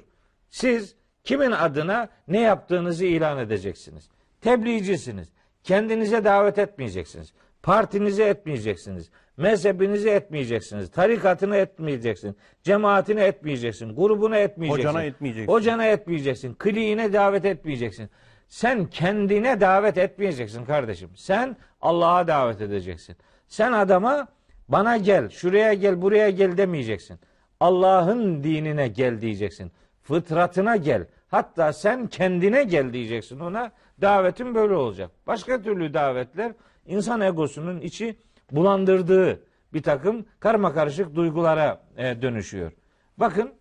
Siz 0.51 0.97
kimin 1.25 1.51
adına 1.53 2.09
ne 2.29 2.41
yaptığınızı 2.41 3.05
ilan 3.05 3.39
edeceksiniz. 3.39 4.09
Tebliğcisiniz. 4.41 5.29
Kendinize 5.65 6.25
davet 6.25 6.59
etmeyeceksiniz. 6.59 7.33
Partinizi 7.63 8.23
etmeyeceksiniz. 8.23 9.11
Mezhebinizi 9.37 10.11
etmeyeceksiniz. 10.11 10.91
Tarikatını 10.91 11.57
etmeyeceksin. 11.57 12.37
Cemaatini 12.63 13.21
etmeyeceksin. 13.21 13.97
Grubunu 13.97 14.37
etmeyeceksin. 14.37 14.89
Hocana 14.89 15.03
etmeyeceksin. 15.03 15.53
Hocana 15.53 15.87
etmeyeceksin. 15.87 16.55
Kliğine 16.55 17.13
davet 17.13 17.45
etmeyeceksin. 17.45 18.11
Sen 18.49 18.87
kendine 18.87 19.61
davet 19.61 19.99
etmeyeceksin 19.99 20.65
kardeşim. 20.65 21.11
Sen 21.15 21.57
Allah'a 21.81 22.29
davet 22.29 22.61
edeceksin. 22.61 23.17
Sen 23.49 23.73
adama 23.73 24.29
bana 24.69 24.97
gel, 24.97 25.29
şuraya 25.29 25.75
gel, 25.75 26.03
buraya 26.03 26.31
gel 26.31 26.57
demeyeceksin. 26.57 27.19
Allah'ın 27.61 28.45
dinine 28.45 28.89
gel 28.89 29.21
diyeceksin. 29.21 29.73
Fıtratına 30.03 30.77
gel. 30.77 31.07
Hatta 31.29 31.73
sen 31.73 32.07
kendine 32.07 32.65
gel 32.65 32.93
diyeceksin 32.93 33.41
ona. 33.41 33.73
Davetin 34.01 34.55
böyle 34.55 34.75
olacak. 34.75 35.11
Başka 35.27 35.63
türlü 35.63 35.95
davetler 35.95 36.53
insan 36.87 37.21
egosunun 37.21 37.81
içi 37.81 38.17
bulandırdığı 38.53 39.41
bir 39.73 39.83
takım 39.83 40.27
karma 40.41 40.75
karışık 40.75 41.15
duygulara 41.15 41.83
e, 41.97 42.23
dönüşüyor. 42.23 42.73
Bakın 43.17 43.53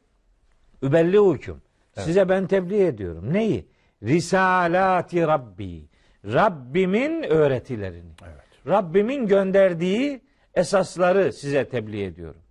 übelli 0.81 1.33
hüküm. 1.33 1.61
Size 1.97 2.29
ben 2.29 2.47
tebliğ 2.47 2.85
ediyorum. 2.85 3.33
Neyi? 3.33 3.67
Risalati 4.03 5.21
Rabbi. 5.21 5.85
Rabbimin 6.25 7.23
öğretilerini. 7.23 8.11
Evet. 8.23 8.67
Rabbimin 8.67 9.27
gönderdiği 9.27 10.21
esasları 10.55 11.33
size 11.33 11.69
tebliğ 11.69 12.03
ediyorum. 12.03 12.41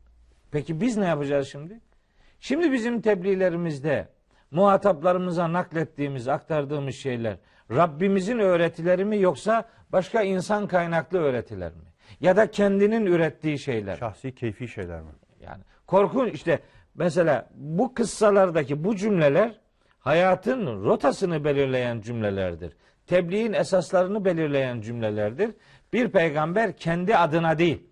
Peki 0.50 0.80
biz 0.80 0.96
ne 0.96 1.06
yapacağız 1.06 1.48
şimdi? 1.48 1.80
Şimdi 2.40 2.72
bizim 2.72 3.00
tebliğlerimizde 3.00 4.08
muhataplarımıza 4.50 5.52
naklettiğimiz, 5.52 6.28
aktardığımız 6.28 6.94
şeyler 6.94 7.36
Rabbimizin 7.70 8.38
öğretileri 8.38 9.04
mi 9.04 9.20
yoksa 9.20 9.68
başka 9.92 10.22
insan 10.22 10.66
kaynaklı 10.66 11.18
öğretiler 11.18 11.72
mi? 11.72 11.82
Ya 12.20 12.36
da 12.36 12.50
kendinin 12.50 13.06
ürettiği 13.06 13.58
şeyler. 13.58 13.96
Şahsi 13.96 14.34
keyfi 14.34 14.68
şeyler 14.68 15.00
mi? 15.00 15.10
Yani 15.40 15.62
korkun 15.86 16.26
işte 16.26 16.60
mesela 16.94 17.48
bu 17.54 17.94
kıssalardaki 17.94 18.84
bu 18.84 18.96
cümleler 18.96 19.60
hayatın 20.06 20.84
rotasını 20.84 21.44
belirleyen 21.44 22.00
cümlelerdir. 22.00 22.72
Tebliğin 23.06 23.52
esaslarını 23.52 24.24
belirleyen 24.24 24.80
cümlelerdir. 24.80 25.50
Bir 25.92 26.08
peygamber 26.08 26.76
kendi 26.76 27.16
adına 27.16 27.58
değil, 27.58 27.86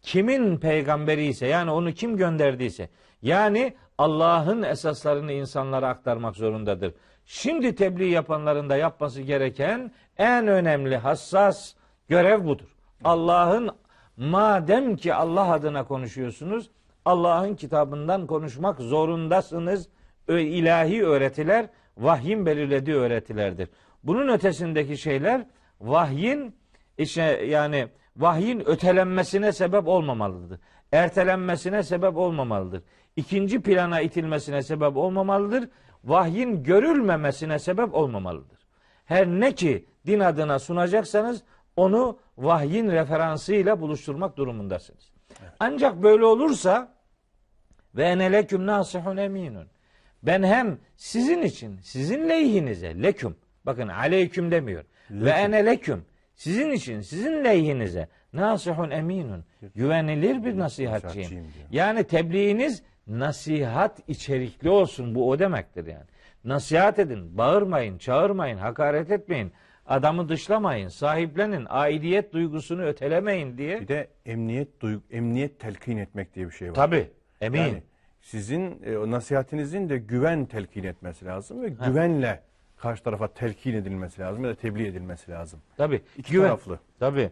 kimin 0.00 0.56
peygamberi 0.56 1.24
ise 1.24 1.46
yani 1.46 1.70
onu 1.70 1.92
kim 1.92 2.16
gönderdiyse 2.16 2.88
yani 3.22 3.74
Allah'ın 3.98 4.62
esaslarını 4.62 5.32
insanlara 5.32 5.88
aktarmak 5.88 6.36
zorundadır. 6.36 6.94
Şimdi 7.26 7.74
tebliğ 7.74 8.08
yapanların 8.08 8.70
da 8.70 8.76
yapması 8.76 9.22
gereken 9.22 9.92
en 10.18 10.46
önemli 10.46 10.96
hassas 10.96 11.74
görev 12.08 12.44
budur. 12.44 12.76
Allah'ın 13.04 13.70
madem 14.16 14.96
ki 14.96 15.14
Allah 15.14 15.52
adına 15.52 15.84
konuşuyorsunuz 15.84 16.70
Allah'ın 17.04 17.54
kitabından 17.54 18.26
konuşmak 18.26 18.80
zorundasınız. 18.80 19.88
İlahi 20.28 21.04
öğretiler 21.04 21.66
vahyin 21.98 22.46
belirlediği 22.46 22.96
öğretilerdir. 22.96 23.68
Bunun 24.04 24.28
ötesindeki 24.28 24.96
şeyler 24.96 25.46
vahyin 25.80 26.56
işte 26.98 27.22
yani 27.46 27.88
vahyin 28.16 28.62
ötelenmesine 28.66 29.52
sebep 29.52 29.88
olmamalıdır. 29.88 30.60
Ertelenmesine 30.92 31.82
sebep 31.82 32.16
olmamalıdır. 32.16 32.82
İkinci 33.16 33.62
plana 33.62 34.00
itilmesine 34.00 34.62
sebep 34.62 34.96
olmamalıdır. 34.96 35.68
Vahyin 36.04 36.62
görülmemesine 36.62 37.58
sebep 37.58 37.94
olmamalıdır. 37.94 38.58
Her 39.04 39.26
ne 39.26 39.54
ki 39.54 39.86
din 40.06 40.20
adına 40.20 40.58
sunacaksanız 40.58 41.42
onu 41.76 42.18
vahyin 42.38 42.90
referansıyla 42.90 43.80
buluşturmak 43.80 44.36
durumundasınız. 44.36 45.12
Ancak 45.60 46.02
böyle 46.02 46.24
olursa 46.24 46.94
ve 47.94 48.04
ene 48.04 48.32
leküm 48.32 48.66
nasihun 48.66 49.16
eminun. 49.16 49.68
Ben 50.22 50.42
hem 50.42 50.78
sizin 50.96 51.42
için, 51.42 51.78
sizin 51.82 52.28
lehinize, 52.28 53.02
leküm, 53.02 53.36
bakın 53.66 53.88
aleyküm 53.88 54.50
demiyor. 54.50 54.84
Ve 55.10 55.30
ene 55.30 55.66
leküm, 55.66 56.04
sizin 56.34 56.70
için, 56.70 57.00
sizin 57.00 57.44
lehinize, 57.44 58.08
nasihun 58.32 58.90
eminun. 58.90 59.44
Güvenilir 59.74 60.44
bir 60.44 60.58
nasihatçiyim. 60.58 61.46
Yani 61.70 62.04
tebliğiniz 62.04 62.82
nasihat 63.06 64.08
içerikli 64.08 64.70
olsun. 64.70 65.14
Bu 65.14 65.30
o 65.30 65.38
demektir 65.38 65.86
yani. 65.86 66.04
Nasihat 66.44 66.98
edin, 66.98 67.38
bağırmayın, 67.38 67.98
çağırmayın, 67.98 68.58
hakaret 68.58 69.10
etmeyin. 69.10 69.52
Adamı 69.86 70.28
dışlamayın, 70.28 70.88
sahiplenin, 70.88 71.66
aidiyet 71.68 72.32
duygusunu 72.32 72.82
ötelemeyin 72.82 73.58
diye. 73.58 73.80
Bir 73.80 73.88
de 73.88 74.08
emniyet 74.26 74.80
duygu, 74.80 75.02
emniyet 75.10 75.60
telkin 75.60 75.96
etmek 75.96 76.34
diye 76.34 76.46
bir 76.46 76.52
şey 76.52 76.68
var. 76.68 76.74
Tabi, 76.74 77.10
emin. 77.40 77.58
Yani 77.58 77.82
sizin 78.22 78.82
e, 78.84 78.96
o 78.96 79.10
nasihatinizin 79.10 79.88
de 79.88 79.98
güven 79.98 80.46
telkin 80.46 80.84
etmesi 80.84 81.24
lazım 81.24 81.62
ve 81.62 81.68
güvenle 81.68 82.42
karşı 82.76 83.02
tarafa 83.02 83.28
telkin 83.28 83.74
edilmesi 83.74 84.20
lazım 84.20 84.44
ya 84.44 84.50
da 84.50 84.54
tebliğ 84.54 84.86
edilmesi 84.86 85.30
lazım. 85.30 85.60
Tabi. 85.76 86.02
İki 86.16 86.36
taraflı. 86.36 86.78
Tabi. 86.98 87.30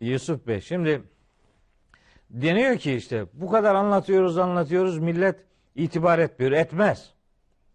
Yusuf 0.00 0.46
Bey 0.46 0.60
şimdi 0.60 1.02
deniyor 2.30 2.76
ki 2.76 2.94
işte 2.94 3.26
bu 3.32 3.50
kadar 3.50 3.74
anlatıyoruz 3.74 4.38
anlatıyoruz 4.38 4.98
millet 4.98 5.36
itibar 5.74 6.18
etmiyor. 6.18 6.52
Etmez. 6.52 7.14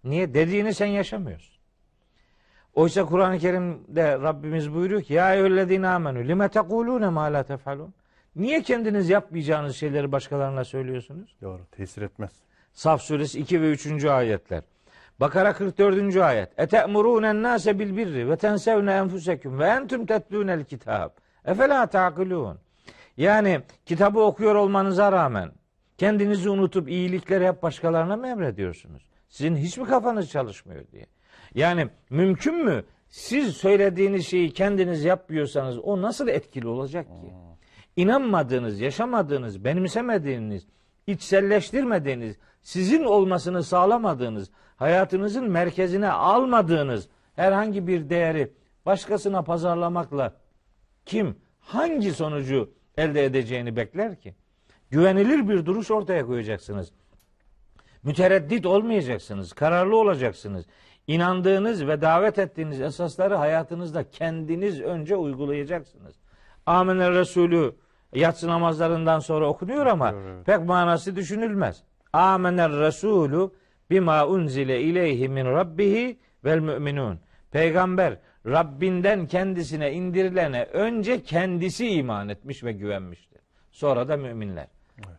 Niye? 0.04 0.34
Dediğini 0.34 0.74
sen 0.74 0.86
yaşamıyorsun. 0.86 1.56
Oysa 2.74 3.06
Kur'an-ı 3.06 3.40
Kerim'de 3.40 4.12
Rabbimiz 4.14 4.74
buyuruyor 4.74 5.02
ki 5.02 5.14
ya 5.14 5.36
eyyühellezine 5.36 5.88
amenü 5.88 6.28
lime 6.28 6.50
tekulune 6.50 7.10
ma 7.10 7.24
la 7.24 7.44
tefalun. 7.44 7.94
Niye 8.36 8.62
kendiniz 8.62 9.10
yapmayacağınız 9.10 9.76
şeyleri 9.76 10.12
başkalarına 10.12 10.64
söylüyorsunuz? 10.64 11.36
Doğru. 11.42 11.62
Tesir 11.72 12.02
etmez. 12.02 12.45
Saf 12.76 13.02
suresi 13.02 13.40
2 13.40 13.62
ve 13.62 13.72
3. 13.72 14.06
ayetler. 14.06 14.64
Bakara 15.20 15.54
44. 15.54 16.16
ayet. 16.18 16.60
Ete'murûnen 16.60 17.44
nâse 17.44 17.80
bil 17.80 17.98
birri 17.98 18.30
ve 18.30 18.36
tensevne 18.36 18.94
enfuseküm 18.94 19.60
ve 19.60 19.66
entüm 19.66 20.06
tetlûnel 20.06 20.64
kitab. 20.64 21.10
Efela 21.46 21.88
ta'kilûn. 21.88 22.58
Yani 23.18 23.62
kitabı 23.86 24.20
okuyor 24.20 24.56
olmanıza 24.56 25.12
rağmen 25.12 25.52
kendinizi 25.98 26.50
unutup 26.50 26.90
iyilikleri 26.90 27.48
hep 27.48 27.64
başkalarına 27.64 28.16
mı 28.18 28.28
emrediyorsunuz? 28.28 29.10
Sizin 29.30 29.56
hiç 29.56 29.78
mi 29.78 29.86
kafanız 29.86 30.30
çalışmıyor 30.30 30.84
diye. 30.92 31.06
Yani 31.54 31.88
mümkün 32.10 32.66
mü 32.66 32.84
siz 33.10 33.58
söylediğiniz 33.58 34.28
şeyi 34.28 34.54
kendiniz 34.54 35.04
yapmıyorsanız 35.06 35.80
o 35.80 36.02
nasıl 36.02 36.28
etkili 36.28 36.68
olacak 36.68 37.08
ki? 37.08 37.34
İnanmadığınız, 37.96 38.80
yaşamadığınız, 38.80 39.66
benimsemediğiniz, 39.66 40.68
içselleştirmediğiniz, 41.08 42.36
sizin 42.66 43.04
olmasını 43.04 43.64
sağlamadığınız, 43.64 44.52
hayatınızın 44.78 45.50
merkezine 45.50 46.12
almadığınız 46.12 47.10
herhangi 47.36 47.88
bir 47.88 48.10
değeri 48.10 48.54
başkasına 48.86 49.42
pazarlamakla 49.42 50.34
kim 51.06 51.38
hangi 51.60 52.12
sonucu 52.12 52.74
elde 52.98 53.26
edeceğini 53.26 53.76
bekler 53.76 54.22
ki? 54.22 54.36
Güvenilir 54.90 55.50
bir 55.50 55.66
duruş 55.66 55.92
ortaya 55.92 56.26
koyacaksınız. 56.26 56.92
Mütereddit 58.04 58.66
olmayacaksınız, 58.66 59.54
kararlı 59.54 59.98
olacaksınız. 59.98 60.66
İnandığınız 61.08 61.88
ve 61.88 62.02
davet 62.02 62.40
ettiğiniz 62.40 62.82
esasları 62.82 63.36
hayatınızda 63.36 64.10
kendiniz 64.10 64.82
önce 64.82 65.16
uygulayacaksınız. 65.16 66.16
Amener 66.66 67.14
Resulü 67.14 67.76
yatsı 68.14 68.48
namazlarından 68.48 69.20
sonra 69.20 69.48
okunuyor 69.48 69.86
ama 69.86 70.12
evet. 70.12 70.46
pek 70.46 70.60
manası 70.60 71.16
düşünülmez. 71.16 71.84
Amener 72.16 72.72
Resulü 72.72 73.50
bima 73.90 74.28
unzile 74.28 74.82
ileyhi 74.82 75.30
min 75.30 75.46
rabbihi 75.46 76.18
vel 76.46 76.60
müminun. 76.60 77.20
Peygamber 77.52 78.18
Rabbinden 78.46 79.26
kendisine 79.28 79.94
indirilene 79.94 80.64
önce 80.64 81.24
kendisi 81.24 81.90
iman 81.90 82.30
etmiş 82.30 82.64
ve 82.64 82.72
güvenmiştir. 82.72 83.42
Sonra 83.72 84.08
da 84.08 84.18
müminler. 84.18 84.68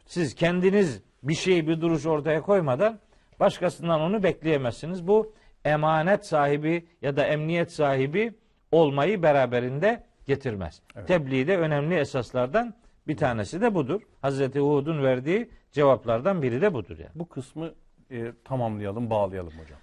Siz 0.06 0.34
kendiniz 0.34 1.02
bir 1.22 1.34
şey 1.34 1.68
bir 1.68 1.80
duruş 1.80 2.06
ortaya 2.06 2.42
koymadan 2.42 2.98
başkasından 3.40 4.00
onu 4.00 4.22
bekleyemezsiniz. 4.22 5.06
Bu 5.06 5.34
emanet 5.64 6.26
sahibi 6.26 6.86
ya 7.02 7.16
da 7.16 7.24
emniyet 7.24 7.72
sahibi 7.72 8.34
olmayı 8.72 9.22
beraberinde 9.22 10.04
getirmez. 10.26 10.82
Tebliğ 11.06 11.46
de 11.46 11.58
önemli 11.58 11.94
esaslardan 11.94 12.74
bir 13.08 13.16
tanesi 13.16 13.60
de 13.60 13.74
budur. 13.74 14.02
Hazreti 14.22 14.60
Hud'un 14.60 15.02
verdiği 15.02 15.50
cevaplardan 15.72 16.42
biri 16.42 16.60
de 16.62 16.74
budur 16.74 16.98
yani. 16.98 17.10
Bu 17.14 17.28
kısmı 17.28 17.70
e, 18.10 18.32
tamamlayalım, 18.44 19.10
bağlayalım 19.10 19.52
hocam. 19.52 19.78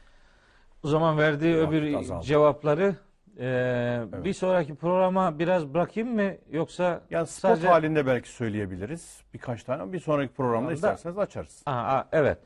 O 0.83 0.87
zaman 0.87 1.17
verdiği 1.17 1.57
Vakit 1.57 1.69
öbür 1.69 1.93
azaldı. 1.93 2.25
cevapları 2.25 2.95
e, 3.39 4.01
bir 4.23 4.33
sonraki 4.33 4.75
programa 4.75 5.39
biraz 5.39 5.73
bırakayım 5.73 6.15
mı 6.15 6.31
yoksa 6.51 7.01
Yani 7.09 7.27
spot 7.27 7.39
sadece 7.51 7.67
halinde 7.67 8.05
belki 8.05 8.29
söyleyebiliriz. 8.29 9.21
Birkaç 9.33 9.63
tane. 9.63 9.93
Bir 9.93 9.99
sonraki 9.99 10.33
programda 10.33 10.69
da- 10.69 10.73
isterseniz 10.73 11.17
açarız. 11.17 11.63
Aha, 11.65 12.07
evet. 12.11 12.37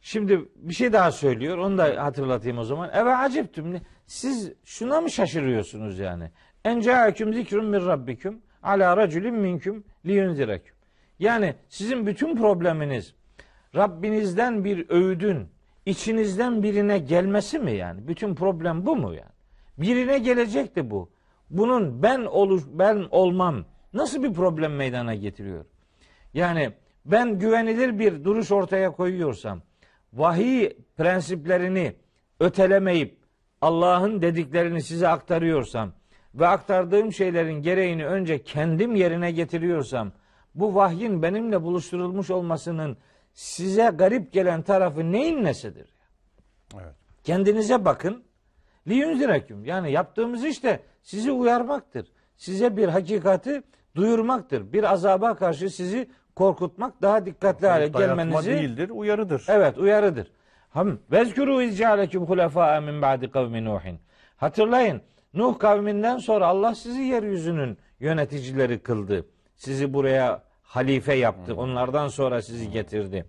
Şimdi 0.00 0.40
bir 0.56 0.74
şey 0.74 0.92
daha 0.92 1.12
söylüyor. 1.12 1.58
Onu 1.58 1.78
da 1.78 2.04
hatırlatayım 2.04 2.58
o 2.58 2.64
zaman. 2.64 2.90
Eve 2.92 3.16
aciptüm. 3.16 3.80
Siz 4.06 4.52
şuna 4.64 5.00
mı 5.00 5.10
şaşırıyorsunuz 5.10 5.98
yani? 5.98 6.30
En 6.64 6.80
caeküm 6.80 7.34
zikrun 7.34 7.64
min 7.66 7.86
rabbiküm 7.86 8.42
ala 8.64 8.96
raculin 8.96 9.34
minküm 9.34 9.84
liyunzireküm. 10.06 10.74
Yani 11.18 11.54
sizin 11.68 12.06
bütün 12.06 12.36
probleminiz 12.36 13.14
Rabbinizden 13.74 14.64
bir 14.64 14.90
öğüdün 14.90 15.48
içinizden 15.86 16.62
birine 16.62 16.98
gelmesi 16.98 17.58
mi 17.58 17.72
yani? 17.72 18.08
Bütün 18.08 18.34
problem 18.34 18.86
bu 18.86 18.96
mu 18.96 19.14
yani? 19.14 19.34
Birine 19.78 20.18
gelecekti 20.18 20.90
bu. 20.90 21.10
Bunun 21.50 22.02
ben 22.02 22.24
oluş 22.24 22.62
ben 22.72 23.06
olmam 23.10 23.64
nasıl 23.92 24.22
bir 24.22 24.32
problem 24.32 24.76
meydana 24.76 25.14
getiriyor? 25.14 25.64
Yani 26.34 26.72
ben 27.04 27.38
güvenilir 27.38 27.98
bir 27.98 28.24
duruş 28.24 28.52
ortaya 28.52 28.92
koyuyorsam, 28.92 29.62
vahiy 30.12 30.72
prensiplerini 30.96 31.96
ötelemeyip 32.40 33.18
Allah'ın 33.60 34.22
dediklerini 34.22 34.82
size 34.82 35.08
aktarıyorsam 35.08 35.92
ve 36.34 36.46
aktardığım 36.46 37.12
şeylerin 37.12 37.62
gereğini 37.62 38.06
önce 38.06 38.42
kendim 38.42 38.94
yerine 38.94 39.30
getiriyorsam, 39.30 40.12
bu 40.54 40.74
vahyin 40.74 41.22
benimle 41.22 41.62
buluşturulmuş 41.62 42.30
olmasının 42.30 42.96
size 43.32 43.90
garip 43.94 44.32
gelen 44.32 44.62
tarafı 44.62 45.12
neyin 45.12 45.44
nesidir? 45.44 45.88
Evet. 46.74 46.94
Kendinize 47.24 47.84
bakın. 47.84 48.24
Liyunzireküm. 48.86 49.64
Yani 49.64 49.92
yaptığımız 49.92 50.44
iş 50.44 50.64
de 50.64 50.80
sizi 51.02 51.32
uyarmaktır. 51.32 52.12
Size 52.36 52.76
bir 52.76 52.88
hakikati 52.88 53.62
duyurmaktır. 53.96 54.72
Bir 54.72 54.92
azaba 54.92 55.34
karşı 55.34 55.70
sizi 55.70 56.10
korkutmak, 56.36 57.02
daha 57.02 57.26
dikkatli 57.26 57.66
hale 57.66 57.94
Dayatma 57.94 58.00
gelmenizi 58.00 58.50
değildir, 58.50 58.90
uyarıdır. 58.90 59.44
Evet 59.48 59.78
uyarıdır. 59.78 60.32
Ham 60.70 60.98
vezkuru 61.10 61.62
izcalekum 61.62 62.26
hulefâ 62.26 62.80
min 62.80 63.02
ba'di 63.02 63.30
kavmi 63.30 63.64
Nuhin. 63.64 63.98
Hatırlayın 64.36 65.02
Nuh 65.34 65.58
kavminden 65.58 66.18
sonra 66.18 66.46
Allah 66.46 66.74
sizi 66.74 67.02
yeryüzünün 67.02 67.78
yöneticileri 68.00 68.78
kıldı. 68.78 69.26
Sizi 69.56 69.94
buraya 69.94 70.42
halife 70.62 71.14
yaptı. 71.14 71.54
Onlardan 71.56 72.08
sonra 72.08 72.42
sizi 72.42 72.70
getirdi. 72.70 73.24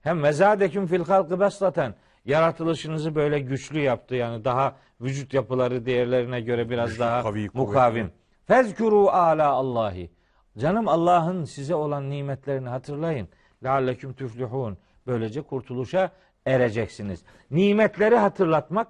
Hem 0.00 0.22
vezadeküm 0.22 0.86
fil 0.86 1.04
halkı 1.04 1.40
beslaten. 1.40 1.94
Yaratılışınızı 2.24 3.14
böyle 3.14 3.38
güçlü 3.40 3.80
yaptı. 3.80 4.14
Yani 4.14 4.44
daha 4.44 4.76
vücut 5.00 5.34
yapıları 5.34 5.86
diğerlerine 5.86 6.40
göre 6.40 6.70
biraz 6.70 6.88
Güçlü, 6.88 7.00
daha 7.00 7.22
kavi, 7.22 7.48
mukavim. 7.54 8.10
Fezkuru 8.46 9.08
ala 9.08 9.50
Allahi. 9.50 10.10
Canım 10.58 10.88
Allah'ın 10.88 11.44
size 11.44 11.74
olan 11.74 12.10
nimetlerini 12.10 12.68
hatırlayın. 12.68 13.28
Lealleküm 13.64 14.14
tüflihun. 14.14 14.78
Böylece 15.06 15.42
kurtuluşa 15.42 16.10
ereceksiniz. 16.46 17.24
Nimetleri 17.50 18.16
hatırlatmak, 18.16 18.88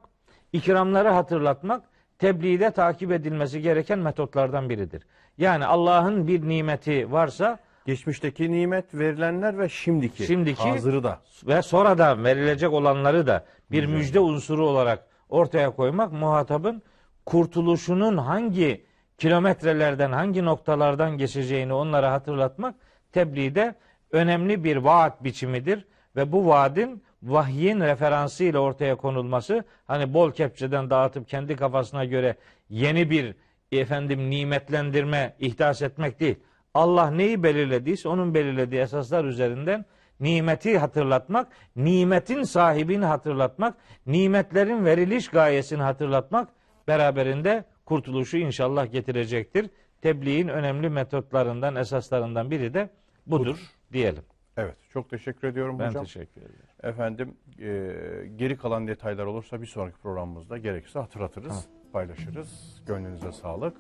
ikramları 0.52 1.08
hatırlatmak 1.08 1.82
tebliğde 2.18 2.70
takip 2.70 3.12
edilmesi 3.12 3.60
gereken 3.60 3.98
metotlardan 3.98 4.68
biridir. 4.70 5.06
Yani 5.38 5.66
Allah'ın 5.66 6.26
bir 6.28 6.48
nimeti 6.48 7.12
varsa 7.12 7.58
Geçmişteki 7.86 8.52
nimet 8.52 8.94
verilenler 8.94 9.58
ve 9.58 9.68
şimdiki, 9.68 10.26
Şimdiki- 10.26 10.68
hazırı 10.68 11.04
da. 11.04 11.20
ve 11.46 11.62
sonra 11.62 11.98
da 11.98 12.24
verilecek 12.24 12.72
olanları 12.72 13.26
da 13.26 13.44
bir 13.70 13.86
müjde 13.86 14.20
unsuru 14.20 14.66
olarak 14.66 15.06
ortaya 15.28 15.70
koymak 15.70 16.12
muhatabın 16.12 16.82
kurtuluşunun 17.26 18.16
hangi 18.16 18.84
kilometrelerden, 19.18 20.12
hangi 20.12 20.44
noktalardan 20.44 21.18
geçeceğini 21.18 21.72
onlara 21.72 22.12
hatırlatmak 22.12 22.74
tebliğde 23.12 23.74
önemli 24.10 24.64
bir 24.64 24.76
vaat 24.76 25.24
biçimidir 25.24 25.86
ve 26.16 26.32
bu 26.32 26.46
vaadin 26.46 27.02
vahyin 27.22 27.80
referansı 27.80 28.44
ile 28.44 28.58
ortaya 28.58 28.94
konulması 28.96 29.64
hani 29.86 30.14
bol 30.14 30.32
kepçeden 30.32 30.90
dağıtıp 30.90 31.28
kendi 31.28 31.56
kafasına 31.56 32.04
göre 32.04 32.36
yeni 32.68 33.10
bir 33.10 33.34
efendim 33.72 34.30
nimetlendirme 34.30 35.34
ihdas 35.38 35.82
etmek 35.82 36.20
değil. 36.20 36.36
Allah 36.74 37.10
neyi 37.10 37.42
belirlediyse 37.42 38.08
onun 38.08 38.34
belirlediği 38.34 38.80
esaslar 38.80 39.24
üzerinden 39.24 39.84
nimeti 40.20 40.78
hatırlatmak, 40.78 41.48
nimetin 41.76 42.42
sahibini 42.42 43.04
hatırlatmak, 43.04 43.74
nimetlerin 44.06 44.84
veriliş 44.84 45.28
gayesini 45.28 45.82
hatırlatmak 45.82 46.48
beraberinde 46.88 47.64
kurtuluşu 47.84 48.36
inşallah 48.36 48.92
getirecektir. 48.92 49.70
Tebliğin 50.02 50.48
önemli 50.48 50.88
metotlarından, 50.90 51.76
esaslarından 51.76 52.50
biri 52.50 52.74
de 52.74 52.90
budur, 53.26 53.58
diyelim. 53.92 54.22
Evet, 54.56 54.76
çok 54.92 55.10
teşekkür 55.10 55.48
ediyorum 55.48 55.78
Ben 55.78 55.88
hocam. 55.88 56.04
teşekkür 56.04 56.40
ederim. 56.40 56.65
Efendim, 56.82 57.34
e, 57.58 57.66
geri 58.36 58.56
kalan 58.56 58.86
detaylar 58.86 59.24
olursa 59.26 59.62
bir 59.62 59.66
sonraki 59.66 59.98
programımızda 59.98 60.58
gerekirse 60.58 60.98
hatırlatırız, 60.98 61.68
paylaşırız. 61.92 62.82
Gönlünüze 62.86 63.32
sağlık. 63.32 63.76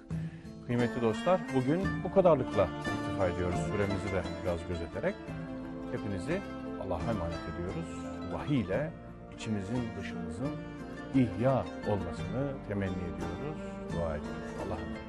Kıymetli 0.66 1.02
dostlar, 1.02 1.40
bugün 1.56 1.80
bu 2.04 2.14
kadarlıkla 2.14 2.68
iktifa 3.02 3.28
ediyoruz. 3.28 3.58
Süremizi 3.58 4.12
de 4.12 4.22
biraz 4.44 4.68
gözeterek. 4.68 5.14
Hepinizi 5.92 6.40
Allah'a 6.80 7.10
emanet 7.10 7.40
ediyoruz. 7.54 8.04
Vahiy 8.32 8.60
ile 8.60 8.90
içimizin 9.36 9.82
dışımızın 10.00 10.50
ihya 11.14 11.64
olmasını 11.88 12.52
temenni 12.68 12.92
ediyoruz, 12.92 13.58
dua 13.92 14.16
ediyoruz. 14.16 14.52
Allah'a 14.66 14.80
emanet. 14.80 15.05